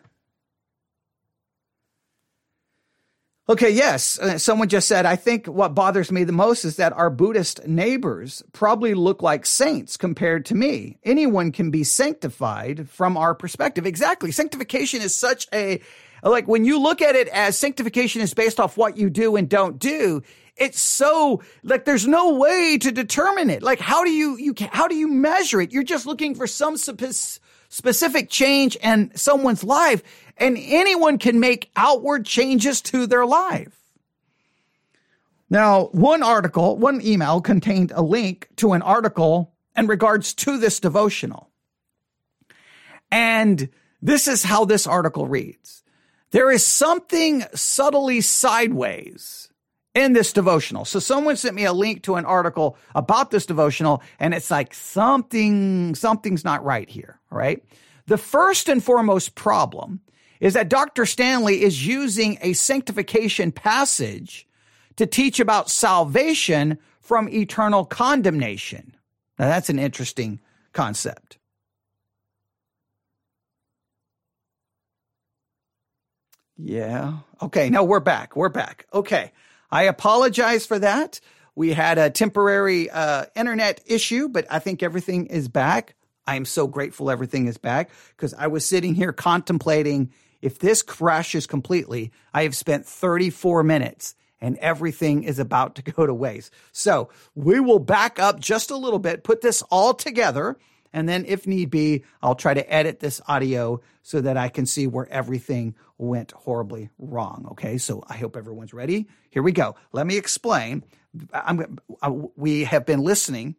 [3.48, 4.18] Okay, yes.
[4.18, 7.64] Uh, someone just said, I think what bothers me the most is that our Buddhist
[7.64, 10.98] neighbors probably look like saints compared to me.
[11.04, 13.86] Anyone can be sanctified from our perspective.
[13.86, 14.32] Exactly.
[14.32, 15.80] Sanctification is such a,
[16.24, 19.48] like when you look at it as sanctification is based off what you do and
[19.48, 20.22] don't do,
[20.56, 23.62] it's so like there's no way to determine it.
[23.62, 25.70] Like how do you you how do you measure it?
[25.70, 26.76] You're just looking for some
[27.68, 30.02] specific change in someone's life
[30.36, 33.76] and anyone can make outward changes to their life.
[35.48, 40.80] Now, one article, one email contained a link to an article in regards to this
[40.80, 41.50] devotional.
[43.10, 43.68] And
[44.02, 45.82] this is how this article reads.
[46.32, 49.48] There is something subtly sideways
[49.94, 50.84] in this devotional.
[50.84, 54.74] So someone sent me a link to an article about this devotional and it's like
[54.74, 57.62] something, something's not right here, right?
[58.06, 60.00] The first and foremost problem
[60.40, 61.06] is that Dr.
[61.06, 64.46] Stanley is using a sanctification passage
[64.96, 68.96] to teach about salvation from eternal condemnation.
[69.38, 70.40] Now, that's an interesting
[70.72, 71.38] concept.
[76.56, 77.18] Yeah.
[77.42, 77.68] Okay.
[77.68, 78.34] Now we're back.
[78.34, 78.86] We're back.
[78.92, 79.32] Okay.
[79.70, 81.20] I apologize for that.
[81.54, 85.94] We had a temporary uh, internet issue, but I think everything is back.
[86.26, 90.10] I am so grateful everything is back because I was sitting here contemplating
[90.42, 96.06] if this crashes completely, I have spent 34 minutes and everything is about to go
[96.06, 96.52] to waste.
[96.72, 100.56] So we will back up just a little bit, put this all together.
[100.92, 104.66] And then if need be, I'll try to edit this audio so that I can
[104.66, 107.48] see where everything went horribly wrong.
[107.52, 107.76] Okay.
[107.78, 109.08] So I hope everyone's ready.
[109.30, 109.74] Here we go.
[109.92, 110.84] Let me explain.
[111.32, 113.56] I'm, uh, we have been listening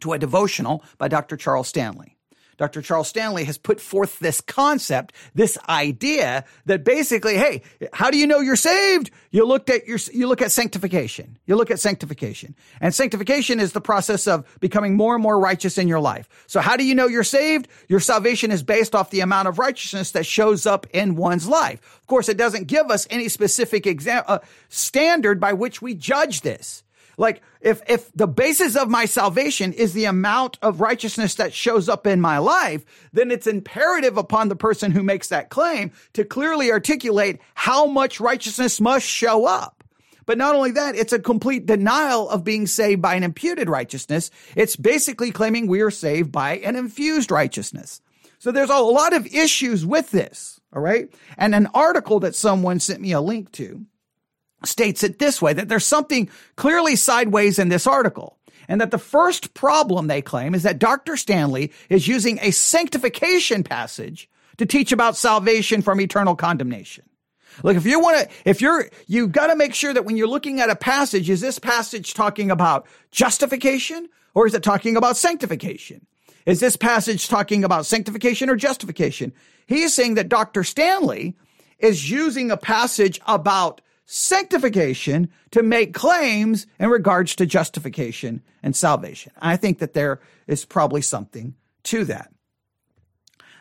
[0.00, 1.36] to a devotional by Dr.
[1.36, 2.14] Charles Stanley.
[2.56, 2.82] Dr.
[2.82, 8.26] Charles Stanley has put forth this concept, this idea that basically, hey, how do you
[8.26, 9.10] know you're saved?
[9.30, 11.38] You looked at your, you look at sanctification.
[11.46, 12.54] You look at sanctification.
[12.80, 16.28] And sanctification is the process of becoming more and more righteous in your life.
[16.46, 17.68] So how do you know you're saved?
[17.88, 21.80] Your salvation is based off the amount of righteousness that shows up in one's life.
[22.00, 24.38] Of course, it doesn't give us any specific exam- uh,
[24.68, 26.83] standard by which we judge this.
[27.16, 31.88] Like if, if the basis of my salvation is the amount of righteousness that shows
[31.88, 36.24] up in my life, then it's imperative upon the person who makes that claim to
[36.24, 39.84] clearly articulate how much righteousness must show up.
[40.26, 44.30] But not only that, it's a complete denial of being saved by an imputed righteousness.
[44.56, 48.00] It's basically claiming we are saved by an infused righteousness.
[48.38, 50.60] So there's a lot of issues with this.
[50.72, 51.08] All right.
[51.36, 53.86] And an article that someone sent me a link to
[54.68, 58.38] states it this way, that there's something clearly sideways in this article.
[58.68, 61.16] And that the first problem they claim is that Dr.
[61.16, 67.04] Stanley is using a sanctification passage to teach about salvation from eternal condemnation.
[67.62, 70.26] Look, if you want to, if you're, you got to make sure that when you're
[70.26, 75.16] looking at a passage, is this passage talking about justification or is it talking about
[75.16, 76.06] sanctification?
[76.46, 79.32] Is this passage talking about sanctification or justification?
[79.66, 80.64] He is saying that Dr.
[80.64, 81.36] Stanley
[81.78, 89.32] is using a passage about sanctification to make claims in regards to justification and salvation.
[89.38, 92.32] I think that there is probably something to that.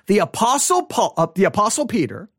[0.07, 2.29] The apostle Paul, uh, the apostle Peter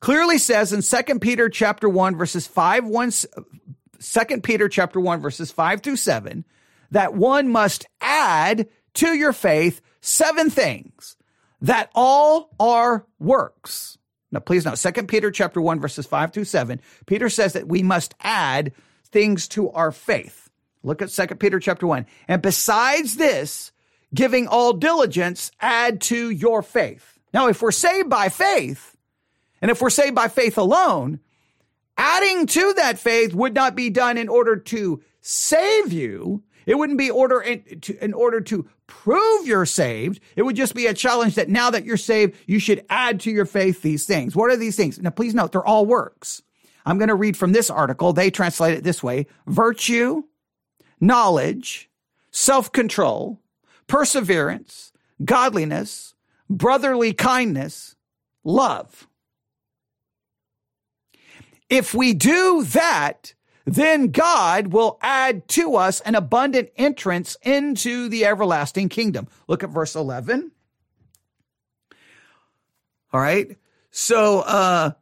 [0.00, 5.50] clearly says in 2 Peter chapter 1 verses 5 1 2 Peter chapter 1 verses
[5.50, 6.44] 5 through 7
[6.90, 11.16] that one must add to your faith seven things
[11.60, 13.98] that all are works
[14.32, 17.82] now, please note, Second Peter chapter 1, verses 5 through 7, Peter says that we
[17.82, 18.72] must add
[19.06, 20.50] things to our faith.
[20.82, 22.06] Look at Second Peter chapter 1.
[22.28, 23.72] And besides this,
[24.14, 27.18] giving all diligence, add to your faith.
[27.34, 28.96] Now, if we're saved by faith,
[29.60, 31.20] and if we're saved by faith alone,
[31.96, 37.00] adding to that faith would not be done in order to save you, it wouldn't
[37.00, 40.20] be order in, to, in order to prove you're saved.
[40.36, 43.30] It would just be a challenge that now that you're saved, you should add to
[43.32, 44.36] your faith these things.
[44.36, 44.96] What are these things?
[45.00, 46.42] Now, please note, they're all works.
[46.86, 48.12] I'm going to read from this article.
[48.12, 49.26] They translate it this way.
[49.48, 50.22] Virtue,
[51.00, 51.90] knowledge,
[52.30, 53.40] self-control,
[53.88, 54.92] perseverance,
[55.24, 56.14] godliness,
[56.48, 57.96] brotherly kindness,
[58.44, 59.08] love.
[61.68, 63.34] If we do that,
[63.64, 69.28] then God will add to us an abundant entrance into the everlasting kingdom.
[69.48, 70.52] Look at verse 11.
[73.12, 73.56] All right.
[73.90, 74.92] So, uh,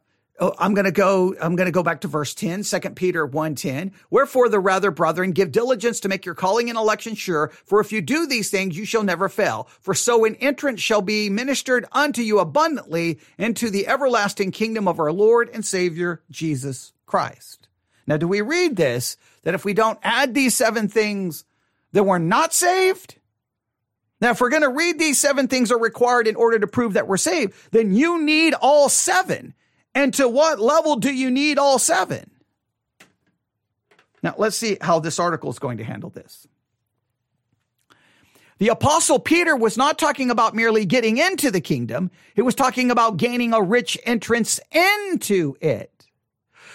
[0.41, 3.27] Oh, I'm going to go, I'm going to go back to verse 10, 2 Peter
[3.27, 3.91] 1:10.
[4.09, 7.91] Wherefore the rather, brethren, give diligence to make your calling and election sure, for if
[7.91, 9.67] you do these things, you shall never fail.
[9.81, 14.99] For so an entrance shall be ministered unto you abundantly into the everlasting kingdom of
[14.99, 17.68] our Lord and Savior Jesus Christ.
[18.09, 21.45] Now, do we read this that if we don't add these seven things,
[21.91, 23.15] that we're not saved?
[24.19, 26.93] Now, if we're going to read these seven things are required in order to prove
[26.93, 29.53] that we're saved, then you need all seven.
[29.93, 32.31] And to what level do you need all seven?
[34.23, 36.47] Now, let's see how this article is going to handle this.
[38.57, 42.09] The apostle Peter was not talking about merely getting into the kingdom.
[42.35, 46.08] He was talking about gaining a rich entrance into it.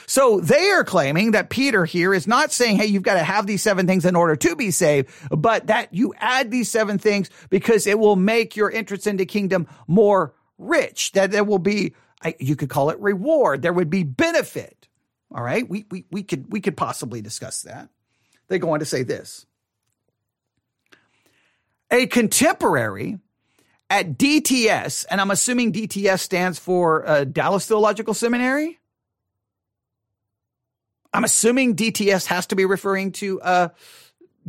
[0.07, 3.47] So they are claiming that Peter here is not saying, hey, you've got to have
[3.47, 7.31] these seven things in order to be saved, but that you add these seven things
[7.51, 11.95] because it will make your entrance into kingdom more rich, that there will be,
[12.39, 13.63] you could call it reward.
[13.63, 14.89] There would be benefit.
[15.35, 15.69] All right.
[15.69, 17.89] We, we, we could, we could possibly discuss that.
[18.49, 19.47] They go on to say this.
[21.91, 23.19] A contemporary
[23.91, 28.79] at DTS, and I'm assuming DTS stands for uh, Dallas Theological Seminary.
[31.15, 33.69] I'm assuming DTS has to be referring to uh,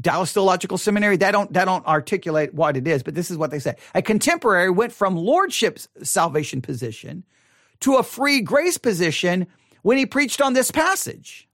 [0.01, 1.15] Dallas Theological Seminary.
[1.15, 3.75] They don't, they don't articulate what it is, but this is what they say.
[3.93, 7.23] A contemporary went from lordship's salvation position
[7.81, 9.45] to a free grace position
[9.83, 11.47] when he preached on this passage.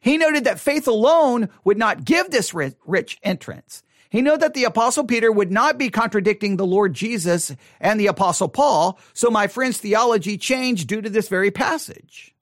[0.00, 3.82] He noted that faith alone would not give this rich entrance.
[4.10, 8.06] He knew that the apostle Peter would not be contradicting the Lord Jesus and the
[8.06, 8.98] apostle Paul.
[9.14, 12.34] So my friend's theology changed due to this very passage.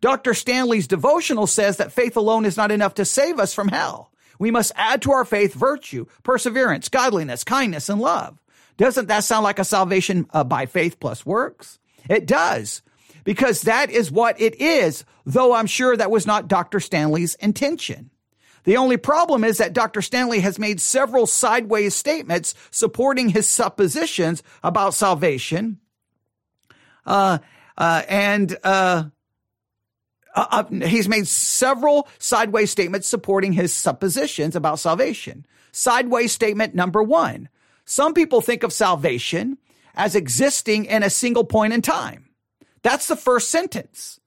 [0.00, 0.34] Dr.
[0.34, 4.12] Stanley's devotional says that faith alone is not enough to save us from hell.
[4.38, 8.38] We must add to our faith virtue, perseverance, godliness, kindness, and love.
[8.76, 11.78] Doesn't that sound like a salvation uh, by faith plus works?
[12.08, 12.82] It does,
[13.22, 16.80] because that is what it is, though I'm sure that was not Dr.
[16.80, 18.10] Stanley's intention.
[18.64, 20.02] The only problem is that Dr.
[20.02, 25.78] Stanley has made several sideways statements supporting his suppositions about salvation.
[27.06, 27.38] Uh,
[27.76, 28.56] uh, and,
[30.34, 35.46] uh, uh, he's made several sideways statements supporting his suppositions about salvation.
[35.72, 37.48] Sideways statement number one.
[37.84, 39.58] Some people think of salvation
[39.94, 42.28] as existing in a single point in time.
[42.82, 44.20] That's the first sentence.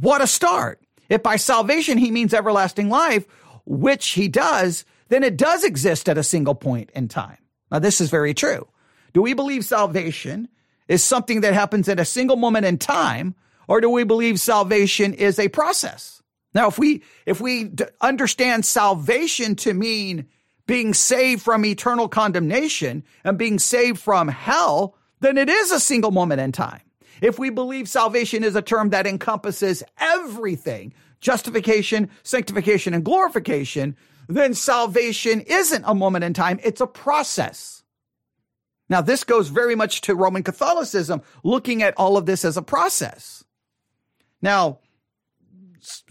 [0.00, 0.80] What a start.
[1.08, 3.26] If by salvation he means everlasting life,
[3.64, 7.38] which he does, then it does exist at a single point in time.
[7.70, 8.66] Now, this is very true.
[9.12, 10.48] Do we believe salvation
[10.88, 13.34] is something that happens at a single moment in time,
[13.68, 16.22] or do we believe salvation is a process?
[16.54, 20.26] Now, if we, if we understand salvation to mean
[20.66, 26.10] being saved from eternal condemnation and being saved from hell, then it is a single
[26.10, 26.80] moment in time.
[27.20, 33.96] If we believe salvation is a term that encompasses everything, justification, sanctification, and glorification,
[34.28, 37.82] then salvation isn't a moment in time, it's a process.
[38.88, 42.62] Now, this goes very much to Roman Catholicism, looking at all of this as a
[42.62, 43.44] process.
[44.42, 44.78] Now,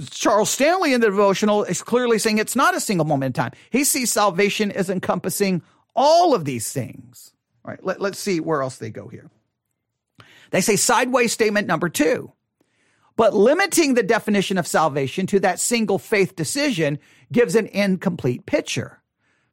[0.10, 3.52] Charles Stanley in the devotional is clearly saying it's not a single moment in time.
[3.70, 5.62] He sees salvation as encompassing
[5.96, 7.32] all of these things.
[7.64, 9.30] All right, let, let's see where else they go here.
[10.52, 12.32] They say sideways statement number two.
[13.18, 17.00] But limiting the definition of salvation to that single faith decision
[17.32, 19.02] gives an incomplete picture.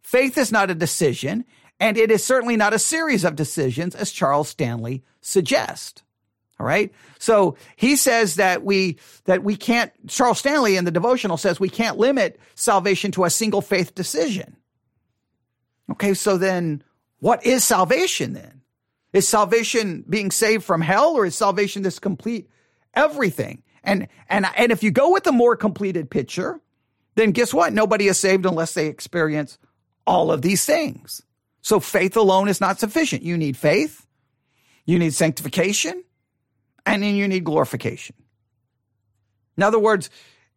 [0.02, 1.44] Faith is not a decision,
[1.78, 6.02] and it is certainly not a series of decisions, as Charles Stanley suggests.
[6.60, 6.92] All right.
[7.18, 11.68] So he says that we, that we can't, Charles Stanley in the devotional says we
[11.68, 14.56] can't limit salvation to a single faith decision.
[15.90, 16.14] Okay.
[16.14, 16.84] So then
[17.18, 18.60] what is salvation then?
[19.12, 22.48] Is salvation being saved from hell or is salvation this complete
[22.94, 23.62] everything?
[23.84, 26.60] And, and, and if you go with the more completed picture,
[27.16, 27.72] then guess what?
[27.72, 29.58] Nobody is saved unless they experience
[30.06, 31.22] all of these things.
[31.60, 33.22] So faith alone is not sufficient.
[33.22, 34.06] You need faith.
[34.84, 36.04] You need sanctification
[36.86, 38.16] and then you need glorification.
[39.56, 40.10] In other words,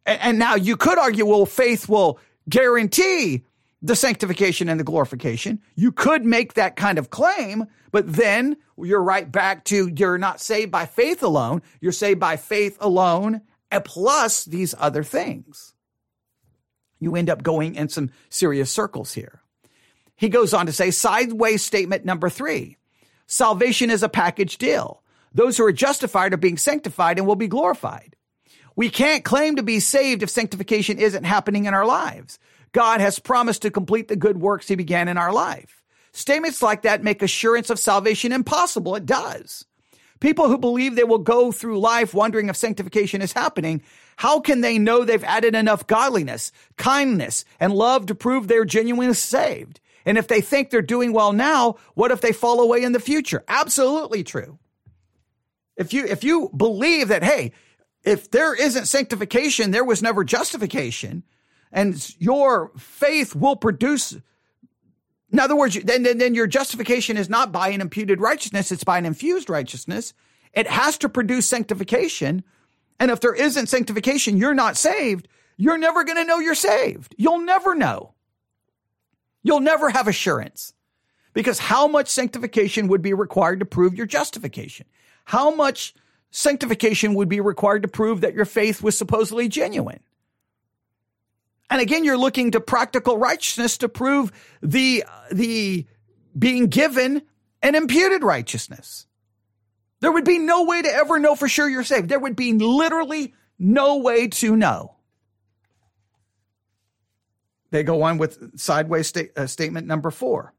[0.04, 2.18] and now you could argue, well, faith will
[2.48, 3.44] guarantee
[3.82, 5.60] the sanctification and the glorification.
[5.74, 10.40] You could make that kind of claim, but then you're right back to you're not
[10.40, 11.62] saved by faith alone.
[11.80, 15.74] You're saved by faith alone and plus these other things.
[16.98, 19.42] You end up going in some serious circles here.
[20.16, 22.78] He goes on to say sideways statement number three.
[23.26, 25.02] Salvation is a package deal.
[25.36, 28.16] Those who are justified are being sanctified and will be glorified.
[28.74, 32.38] We can't claim to be saved if sanctification isn't happening in our lives.
[32.72, 35.82] God has promised to complete the good works he began in our life.
[36.12, 38.94] Statements like that make assurance of salvation impossible.
[38.94, 39.66] It does.
[40.20, 43.82] People who believe they will go through life wondering if sanctification is happening,
[44.16, 49.12] how can they know they've added enough godliness, kindness, and love to prove they're genuinely
[49.12, 49.80] saved?
[50.06, 53.00] And if they think they're doing well now, what if they fall away in the
[53.00, 53.44] future?
[53.48, 54.58] Absolutely true.
[55.76, 57.52] If you, if you believe that, hey,
[58.02, 61.24] if there isn't sanctification, there was never justification,
[61.72, 64.16] and your faith will produce.
[65.32, 68.84] In other words, then, then, then your justification is not by an imputed righteousness, it's
[68.84, 70.14] by an infused righteousness.
[70.52, 72.42] It has to produce sanctification.
[72.98, 75.28] And if there isn't sanctification, you're not saved.
[75.58, 77.14] You're never going to know you're saved.
[77.18, 78.14] You'll never know.
[79.42, 80.72] You'll never have assurance
[81.34, 84.86] because how much sanctification would be required to prove your justification?
[85.26, 85.92] How much
[86.30, 90.00] sanctification would be required to prove that your faith was supposedly genuine?
[91.68, 94.30] And again, you're looking to practical righteousness to prove
[94.62, 95.84] the, the
[96.38, 97.22] being given
[97.60, 99.06] an imputed righteousness.
[100.00, 102.08] There would be no way to ever know for sure you're saved.
[102.08, 104.94] There would be literally no way to know.
[107.72, 110.54] They go on with sideways sta- uh, statement number four.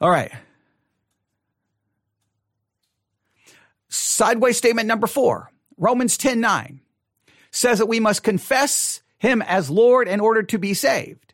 [0.00, 0.30] All right.
[3.96, 6.80] Sideways statement number four, Romans 10 9
[7.50, 11.32] says that we must confess him as Lord in order to be saved.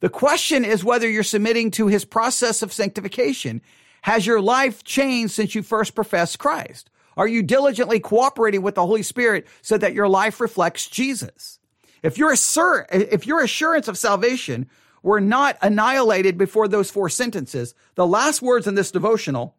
[0.00, 3.62] The question is whether you're submitting to his process of sanctification.
[4.02, 6.90] Has your life changed since you first professed Christ?
[7.16, 11.58] Are you diligently cooperating with the Holy Spirit so that your life reflects Jesus?
[12.02, 14.68] If your, assur- if your assurance of salvation
[15.02, 19.54] were not annihilated before those four sentences, the last words in this devotional,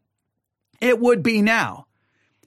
[0.81, 1.85] it would be now.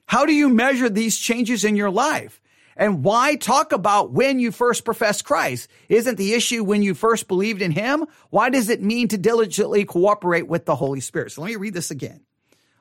[0.05, 2.41] How do you measure these changes in your life?
[2.77, 5.69] And why talk about when you first professed Christ?
[5.87, 8.05] Isn't the issue when you first believed in him?
[8.29, 11.31] Why does it mean to diligently cooperate with the Holy Spirit?
[11.31, 12.21] So let me read this again.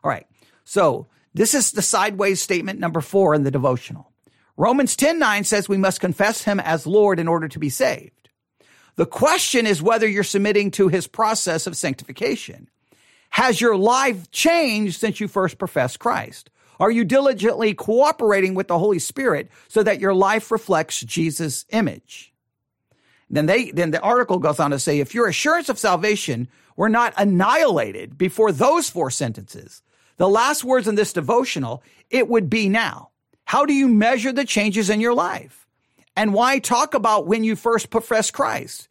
[0.03, 0.27] All right.
[0.64, 4.11] So this is the sideways statement number four in the devotional.
[4.57, 8.29] Romans 10 9 says we must confess him as Lord in order to be saved.
[8.97, 12.68] The question is whether you're submitting to his process of sanctification.
[13.31, 16.51] Has your life changed since you first professed Christ?
[16.81, 22.33] Are you diligently cooperating with the Holy Spirit so that your life reflects Jesus' image?
[23.31, 26.89] Then they, then the article goes on to say, if your assurance of salvation were
[26.89, 29.83] not annihilated before those four sentences,
[30.16, 33.11] the last words in this devotional, it would be now.
[33.45, 35.66] How do you measure the changes in your life?
[36.16, 38.89] And why talk about when you first professed Christ?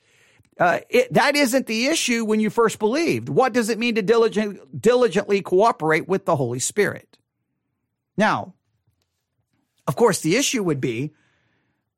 [0.60, 3.30] Uh, it, that isn't the issue when you first believed.
[3.30, 7.13] What does it mean to diligent, diligently cooperate with the Holy Spirit?
[8.18, 8.54] Now,
[9.88, 11.14] of course, the issue would be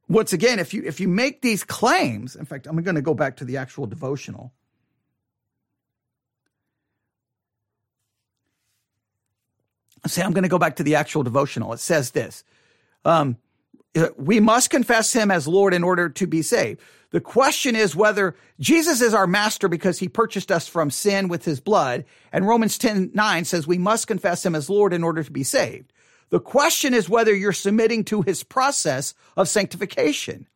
[0.08, 3.14] once again, if you if you make these claims, in fact, I'm going to go
[3.14, 4.54] back to the actual devotional.
[10.06, 11.74] Say, I'm going to go back to the actual devotional.
[11.74, 12.44] It says this.
[13.04, 13.38] Um,
[14.18, 16.80] we must confess him as Lord in order to be saved.
[17.10, 21.46] The question is whether Jesus is our master because he purchased us from sin with
[21.46, 22.06] his blood.
[22.32, 25.44] And Romans 10 9 says we must confess him as Lord in order to be
[25.44, 25.92] saved.
[26.30, 30.48] The question is whether you're submitting to his process of sanctification.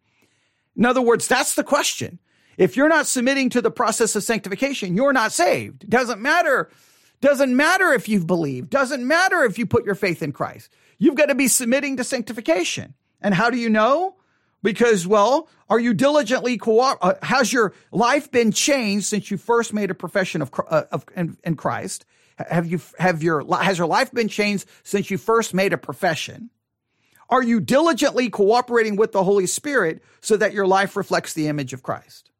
[0.76, 2.20] In other words, that's the question.
[2.58, 5.84] If you're not submitting to the process of sanctification, you're not saved.
[5.84, 6.70] It doesn't matter.
[7.22, 8.70] Doesn't matter if you've believed.
[8.70, 10.70] Doesn't matter if you put your faith in Christ.
[10.98, 12.96] You've got to be submitting to sanctification.
[13.22, 14.16] And how do you know?
[14.62, 19.74] Because, well, are you diligently co uh, has your life been changed since you first
[19.74, 22.06] made a profession of, uh, of in, in Christ?
[22.48, 26.50] Have you have your has your life been changed since you first made a profession?
[27.30, 31.74] Are you diligently cooperating with the Holy Spirit so that your life reflects the image
[31.74, 32.32] of Christ?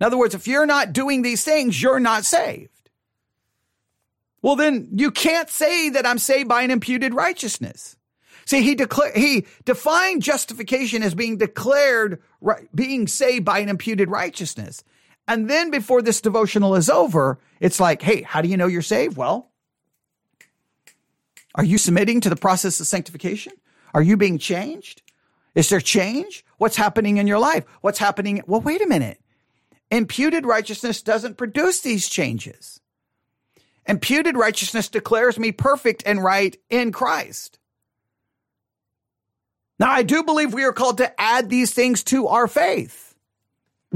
[0.00, 2.70] In other words, if you're not doing these things, you're not saved.
[4.42, 7.96] Well, then you can't say that I'm saved by an imputed righteousness.
[8.44, 12.22] See, he declared, he defined justification as being declared,
[12.72, 14.84] being saved by an imputed righteousness.
[15.28, 18.82] And then before this devotional is over, it's like, hey, how do you know you're
[18.82, 19.16] saved?
[19.16, 19.50] Well,
[21.54, 23.54] are you submitting to the process of sanctification?
[23.94, 25.02] Are you being changed?
[25.54, 26.44] Is there change?
[26.58, 27.64] What's happening in your life?
[27.80, 28.42] What's happening?
[28.46, 29.20] Well, wait a minute.
[29.90, 32.80] Imputed righteousness doesn't produce these changes.
[33.86, 37.58] Imputed righteousness declares me perfect and right in Christ.
[39.78, 43.05] Now, I do believe we are called to add these things to our faith.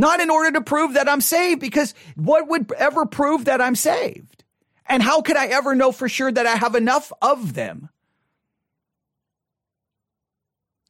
[0.00, 3.74] Not in order to prove that I'm saved, because what would ever prove that I'm
[3.74, 4.44] saved?
[4.86, 7.90] And how could I ever know for sure that I have enough of them?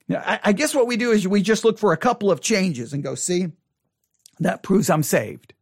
[0.07, 2.41] Now, I, I guess what we do is we just look for a couple of
[2.41, 3.49] changes and go, see,
[4.39, 5.55] that proves I'm saved.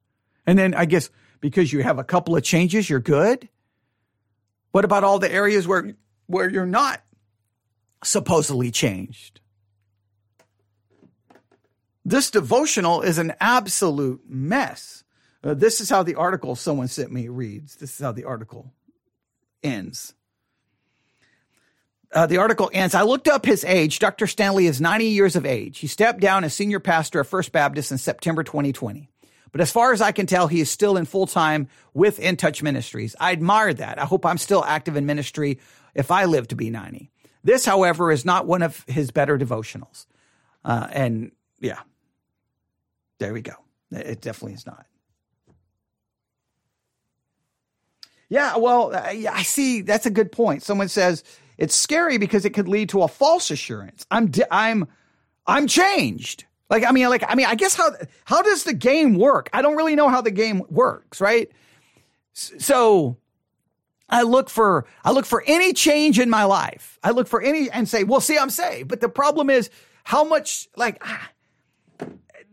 [0.46, 1.08] And then I guess
[1.40, 3.48] because you have a couple of changes, you're good.
[4.72, 5.94] What about all the areas where,
[6.26, 7.00] where you're not
[8.04, 9.40] supposedly changed?
[12.08, 15.04] This devotional is an absolute mess.
[15.44, 17.76] Uh, this is how the article someone sent me reads.
[17.76, 18.72] This is how the article
[19.62, 20.14] ends.
[22.10, 22.94] Uh, the article ends.
[22.94, 23.98] I looked up his age.
[23.98, 24.26] Dr.
[24.26, 25.80] Stanley is 90 years of age.
[25.80, 29.10] He stepped down as senior pastor of First Baptist in September 2020.
[29.52, 32.38] But as far as I can tell, he is still in full time with In
[32.38, 33.16] Touch Ministries.
[33.20, 34.00] I admire that.
[34.00, 35.58] I hope I'm still active in ministry
[35.94, 37.10] if I live to be 90.
[37.44, 40.06] This, however, is not one of his better devotionals.
[40.64, 41.80] Uh, and yeah,
[43.18, 43.54] there we go.
[43.90, 44.86] It definitely is not.
[48.28, 49.80] Yeah, well, I see.
[49.80, 50.62] That's a good point.
[50.62, 51.24] Someone says
[51.56, 54.04] it's scary because it could lead to a false assurance.
[54.10, 54.86] I'm, I'm,
[55.46, 56.44] I'm changed.
[56.68, 57.92] Like, I mean, like, I mean, I guess how
[58.26, 59.48] how does the game work?
[59.54, 61.50] I don't really know how the game works, right?
[62.34, 63.16] So,
[64.10, 66.98] I look for I look for any change in my life.
[67.02, 68.88] I look for any and say, well, see, I'm saved.
[68.88, 69.70] But the problem is
[70.04, 70.98] how much like.
[71.02, 71.30] Ah,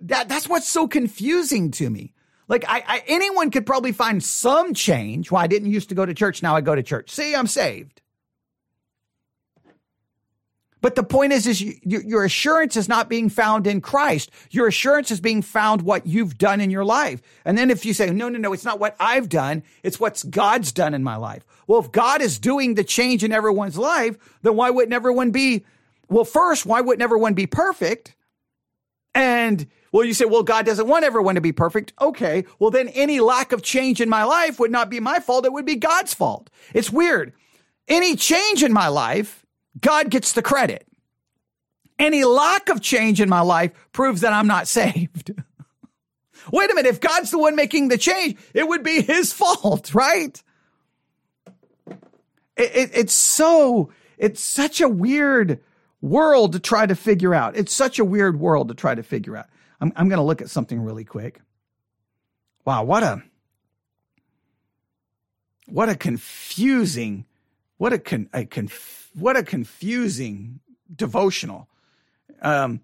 [0.05, 2.13] that that's what's so confusing to me.
[2.47, 5.31] Like I, I, anyone could probably find some change.
[5.31, 7.09] Why well, I didn't used to go to church, now I go to church.
[7.09, 8.01] See, I'm saved.
[10.85, 14.29] But the point is, is you, your assurance is not being found in Christ.
[14.51, 17.23] Your assurance is being found what you've done in your life.
[17.43, 19.63] And then if you say, no, no, no, it's not what I've done.
[19.81, 21.43] It's what God's done in my life.
[21.65, 25.65] Well, if God is doing the change in everyone's life, then why wouldn't everyone be,
[26.07, 28.15] well, first, why wouldn't everyone be perfect?
[29.15, 29.65] And
[29.95, 31.93] well, you say, well, God doesn't want everyone to be perfect.
[32.01, 32.43] Okay.
[32.59, 35.45] Well, then any lack of change in my life would not be my fault.
[35.45, 36.49] It would be God's fault.
[36.73, 37.31] It's weird.
[37.87, 39.45] Any change in my life,
[39.79, 40.85] God gets the credit.
[41.97, 45.31] Any lack of change in my life proves that I'm not saved.
[46.51, 46.89] Wait a minute.
[46.89, 50.43] If God's the one making the change, it would be his fault, right?
[52.57, 55.61] It, it, it's so, it's such a weird
[56.01, 57.55] world to try to figure out.
[57.55, 59.45] It's such a weird world to try to figure out.
[59.85, 61.41] I'm, I'm going to look at something really quick.
[62.65, 63.21] Wow, what a
[65.67, 67.25] what a confusing,
[67.77, 70.59] what a con, a conf, what a confusing
[70.93, 71.67] devotional.
[72.41, 72.81] Um,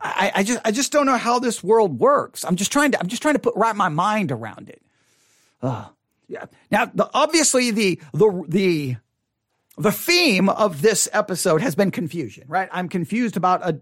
[0.00, 2.44] I, I just I just don't know how this world works.
[2.44, 4.82] I'm just trying to I'm just trying to put wrap my mind around it.
[5.62, 5.86] Uh,
[6.26, 6.46] yeah.
[6.72, 8.96] Now, the, obviously, the the the
[9.78, 12.68] the theme of this episode has been confusion, right?
[12.72, 13.80] I'm confused about a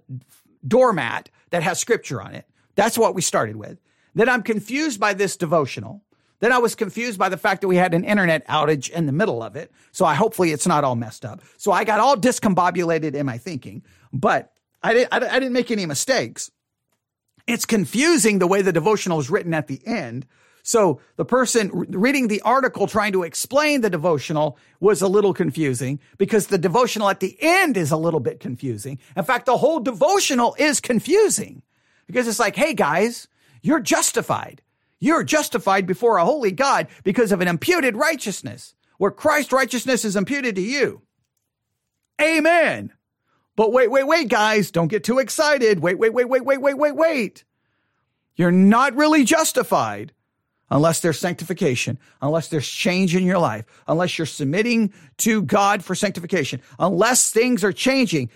[0.66, 2.46] doormat that has scripture on it.
[2.74, 3.78] That's what we started with.
[4.14, 6.02] Then I'm confused by this devotional.
[6.40, 9.12] Then I was confused by the fact that we had an internet outage in the
[9.12, 9.72] middle of it.
[9.90, 11.40] So I hopefully it's not all messed up.
[11.56, 13.82] So I got all discombobulated in my thinking,
[14.12, 14.52] but
[14.82, 16.50] I didn't, I didn't make any mistakes.
[17.46, 20.26] It's confusing the way the devotional is written at the end.
[20.68, 25.98] So the person reading the article trying to explain the devotional was a little confusing
[26.18, 28.98] because the devotional at the end is a little bit confusing.
[29.16, 31.62] In fact, the whole devotional is confusing
[32.06, 33.28] because it's like, Hey guys,
[33.62, 34.60] you're justified.
[35.00, 40.16] You're justified before a holy God because of an imputed righteousness where Christ's righteousness is
[40.16, 41.00] imputed to you.
[42.20, 42.92] Amen.
[43.56, 45.80] But wait, wait, wait, guys, don't get too excited.
[45.80, 47.44] Wait, wait, wait, wait, wait, wait, wait, wait.
[48.36, 50.12] You're not really justified
[50.70, 55.94] unless there's sanctification, unless there's change in your life, unless you're submitting to God for
[55.94, 58.30] sanctification, unless things are changing,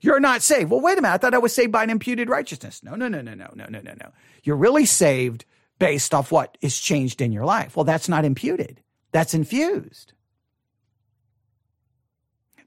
[0.00, 0.70] you're not saved.
[0.70, 1.14] Well, wait a minute.
[1.14, 2.82] I thought I was saved by an imputed righteousness.
[2.82, 4.12] No, no, no, no, no, no, no, no, no.
[4.42, 5.44] You're really saved
[5.78, 7.76] based off what is changed in your life.
[7.76, 8.80] Well, that's not imputed.
[9.12, 10.12] That's infused.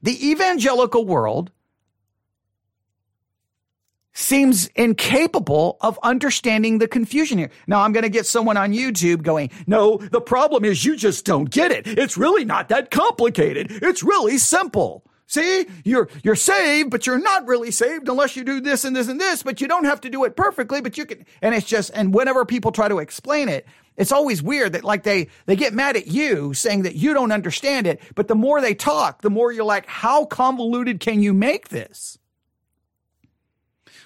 [0.02, 1.52] The evangelical world
[4.12, 7.50] seems incapable of understanding the confusion here.
[7.66, 11.24] Now I'm going to get someone on YouTube going, no, the problem is you just
[11.24, 11.86] don't get it.
[11.86, 13.70] It's really not that complicated.
[13.70, 15.04] It's really simple.
[15.26, 19.06] See, you're, you're saved, but you're not really saved unless you do this and this
[19.06, 21.68] and this, but you don't have to do it perfectly, but you can, and it's
[21.68, 23.64] just, and whenever people try to explain it,
[23.96, 27.30] it's always weird that like they, they get mad at you saying that you don't
[27.30, 31.32] understand it, but the more they talk, the more you're like, how convoluted can you
[31.32, 32.18] make this?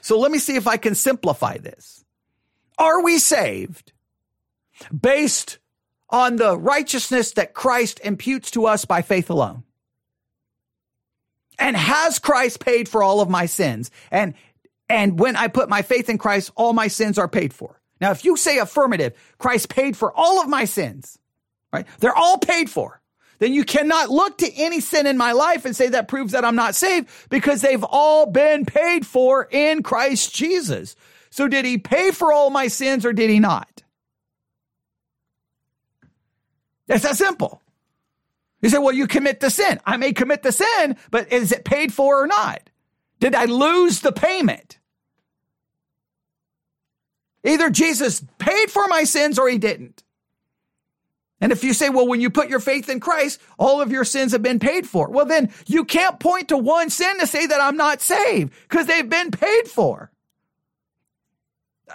[0.04, 2.04] So let me see if I can simplify this.
[2.76, 3.94] Are we saved
[4.94, 5.58] based
[6.10, 9.62] on the righteousness that Christ imputes to us by faith alone?
[11.58, 13.90] And has Christ paid for all of my sins?
[14.10, 14.34] And,
[14.90, 17.80] and when I put my faith in Christ, all my sins are paid for.
[17.98, 21.18] Now, if you say affirmative, Christ paid for all of my sins,
[21.72, 21.86] right?
[22.00, 23.00] They're all paid for
[23.44, 26.46] then you cannot look to any sin in my life and say that proves that
[26.46, 30.96] I'm not saved because they've all been paid for in Christ Jesus.
[31.28, 33.82] So did he pay for all my sins or did he not?
[36.88, 37.60] It's that simple.
[38.62, 39.78] You say, well, you commit the sin.
[39.84, 42.70] I may commit the sin, but is it paid for or not?
[43.20, 44.78] Did I lose the payment?
[47.44, 50.03] Either Jesus paid for my sins or he didn't.
[51.44, 54.06] And if you say, well, when you put your faith in Christ, all of your
[54.06, 55.10] sins have been paid for.
[55.10, 58.86] Well, then you can't point to one sin to say that I'm not saved because
[58.86, 60.10] they've been paid for.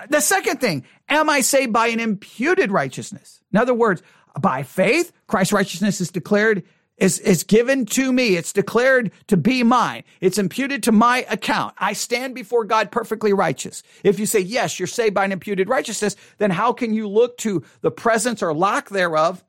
[0.08, 3.42] The second thing, am I saved by an imputed righteousness?
[3.52, 4.04] In other words,
[4.40, 6.64] by faith, Christ's righteousness is declared,
[7.00, 8.36] is, is given to me.
[8.36, 10.04] It's declared to be mine.
[10.22, 11.74] It's imputed to my account.
[11.78, 13.82] I stand before God perfectly righteous.
[14.04, 17.38] If you say, yes, you're saved by an imputed righteousness, then how can you look
[17.40, 19.44] to the presence or lack thereof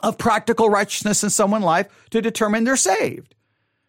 [0.00, 3.34] of practical righteousness in someone's life to determine they're saved?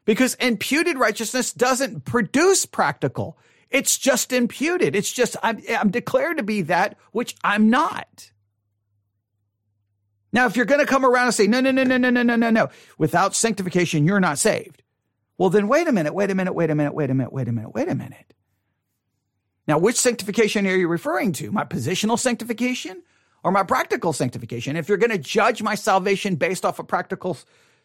[0.03, 3.37] Because imputed righteousness doesn't produce practical.
[3.69, 4.95] It's just imputed.
[4.95, 8.31] It's just, I'm, I'm declared to be that which I'm not.
[10.33, 12.23] Now, if you're going to come around and say, no, no, no, no, no, no,
[12.23, 14.81] no, no, no, without sanctification, you're not saved.
[15.37, 17.47] Well, then wait a minute, wait a minute, wait a minute, wait a minute, wait
[17.47, 18.33] a minute, wait a minute.
[19.67, 21.51] Now, which sanctification are you referring to?
[21.51, 23.03] My positional sanctification
[23.43, 24.75] or my practical sanctification?
[24.75, 27.37] If you're going to judge my salvation based off of practical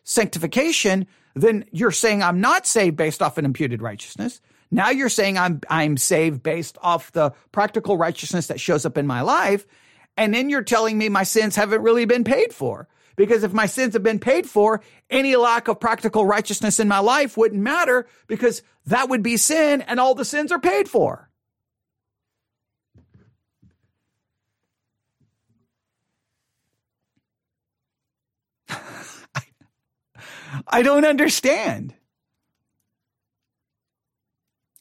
[0.04, 4.40] sanctification, then you're saying I'm not saved based off an imputed righteousness.
[4.70, 9.06] Now you're saying I'm, I'm saved based off the practical righteousness that shows up in
[9.06, 9.66] my life.
[10.16, 12.88] And then you're telling me my sins haven't really been paid for.
[13.16, 16.98] Because if my sins have been paid for, any lack of practical righteousness in my
[16.98, 21.30] life wouldn't matter because that would be sin and all the sins are paid for.
[30.66, 31.94] I don't understand.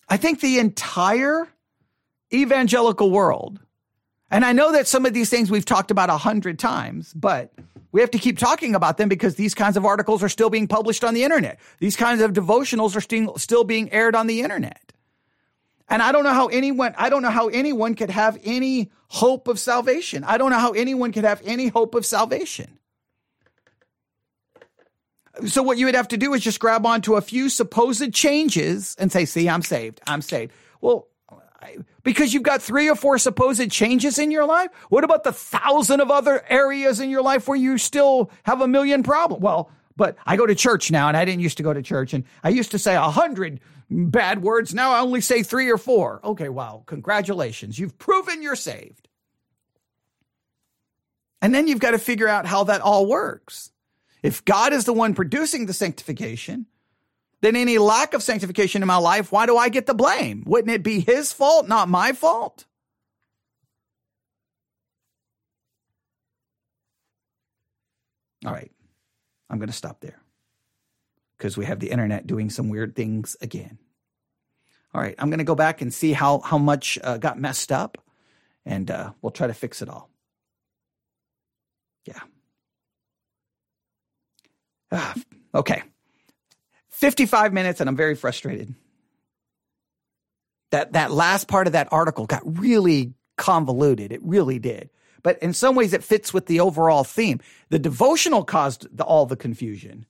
[0.10, 1.48] I think the entire
[2.34, 3.60] evangelical world
[4.36, 7.54] And I know that some of these things we've talked about a hundred times, but
[7.94, 10.68] we have to keep talking about them because these kinds of articles are still being
[10.68, 11.58] published on the internet.
[11.80, 14.92] These kinds of devotionals are still, still being aired on the internet.
[15.88, 19.48] And I don't know how anyone, I don't know how anyone could have any hope
[19.48, 20.26] of salvation.
[20.26, 22.78] I don't know how anyone could have any hope of salvation.
[25.46, 28.98] So what you would have to do is just grab onto a few supposed changes
[29.00, 30.02] and say, see, I'm saved.
[30.06, 30.52] I'm saved.
[30.82, 31.08] Well,
[32.04, 34.70] because you've got three or four supposed changes in your life?
[34.90, 38.68] What about the thousand of other areas in your life where you still have a
[38.68, 39.42] million problems?
[39.42, 42.14] Well, but I go to church now and I didn't used to go to church
[42.14, 43.60] and I used to say a hundred
[43.90, 44.74] bad words.
[44.74, 46.20] Now I only say three or four.
[46.24, 46.84] Okay, wow.
[46.86, 47.80] Congratulations.
[47.80, 49.08] You've proven you're saved.
[51.42, 53.72] And then you've got to figure out how that all works.
[54.24, 56.66] If God is the one producing the sanctification,
[57.42, 60.44] then any lack of sanctification in my life, why do I get the blame?
[60.46, 62.66] Wouldn't it be his fault, not my fault?
[68.46, 68.72] All right,
[69.50, 70.20] I'm going to stop there
[71.38, 73.80] because we have the internet doing some weird things again.
[74.94, 77.72] All right, I'm going to go back and see how how much uh, got messed
[77.72, 77.98] up,
[78.66, 80.10] and uh, we'll try to fix it all.
[82.06, 82.22] Yeah.
[84.92, 85.16] Ah,
[85.54, 85.82] okay.
[86.96, 88.74] 55 minutes and I'm very frustrated.
[90.72, 94.12] That that last part of that article got really convoluted.
[94.12, 94.90] It really did.
[95.22, 97.42] But in some ways it fits with the overall theme.
[97.70, 100.06] The devotional caused the, all the confusion,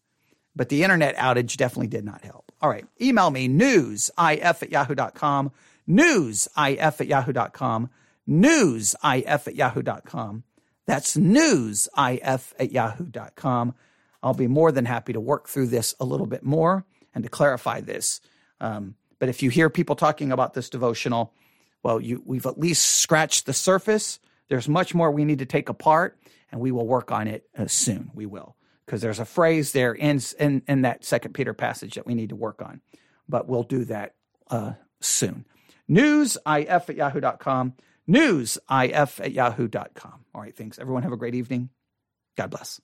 [0.56, 2.52] but the internet outage definitely did not help.
[2.62, 2.86] All right.
[3.02, 5.52] Email me newsif at yahoo.com,
[5.90, 7.90] newsif at yahoo.com,
[8.30, 10.44] newsif at yahoo.com.
[10.86, 13.74] That's newsif at yahoo.com.
[14.26, 17.30] I'll be more than happy to work through this a little bit more and to
[17.30, 18.22] clarify this.
[18.60, 21.32] Um, but if you hear people talking about this devotional,
[21.84, 24.20] well, you, we've at least scratched the surface.
[24.50, 26.18] There's much more we need to take apart,
[26.52, 28.10] and we will work on it uh, soon.
[28.16, 28.56] We will,
[28.86, 32.30] because there's a phrase there in, in, in that Second Peter passage that we need
[32.30, 32.82] to work on.
[33.30, 34.16] But we'll do that
[34.50, 35.46] uh, soon.
[35.88, 37.74] Newsif at yahoo.com.
[38.10, 40.26] Newsif at yahoo.com.
[40.34, 40.80] All right, thanks.
[40.80, 41.70] Everyone have a great evening.
[42.36, 42.82] God bless.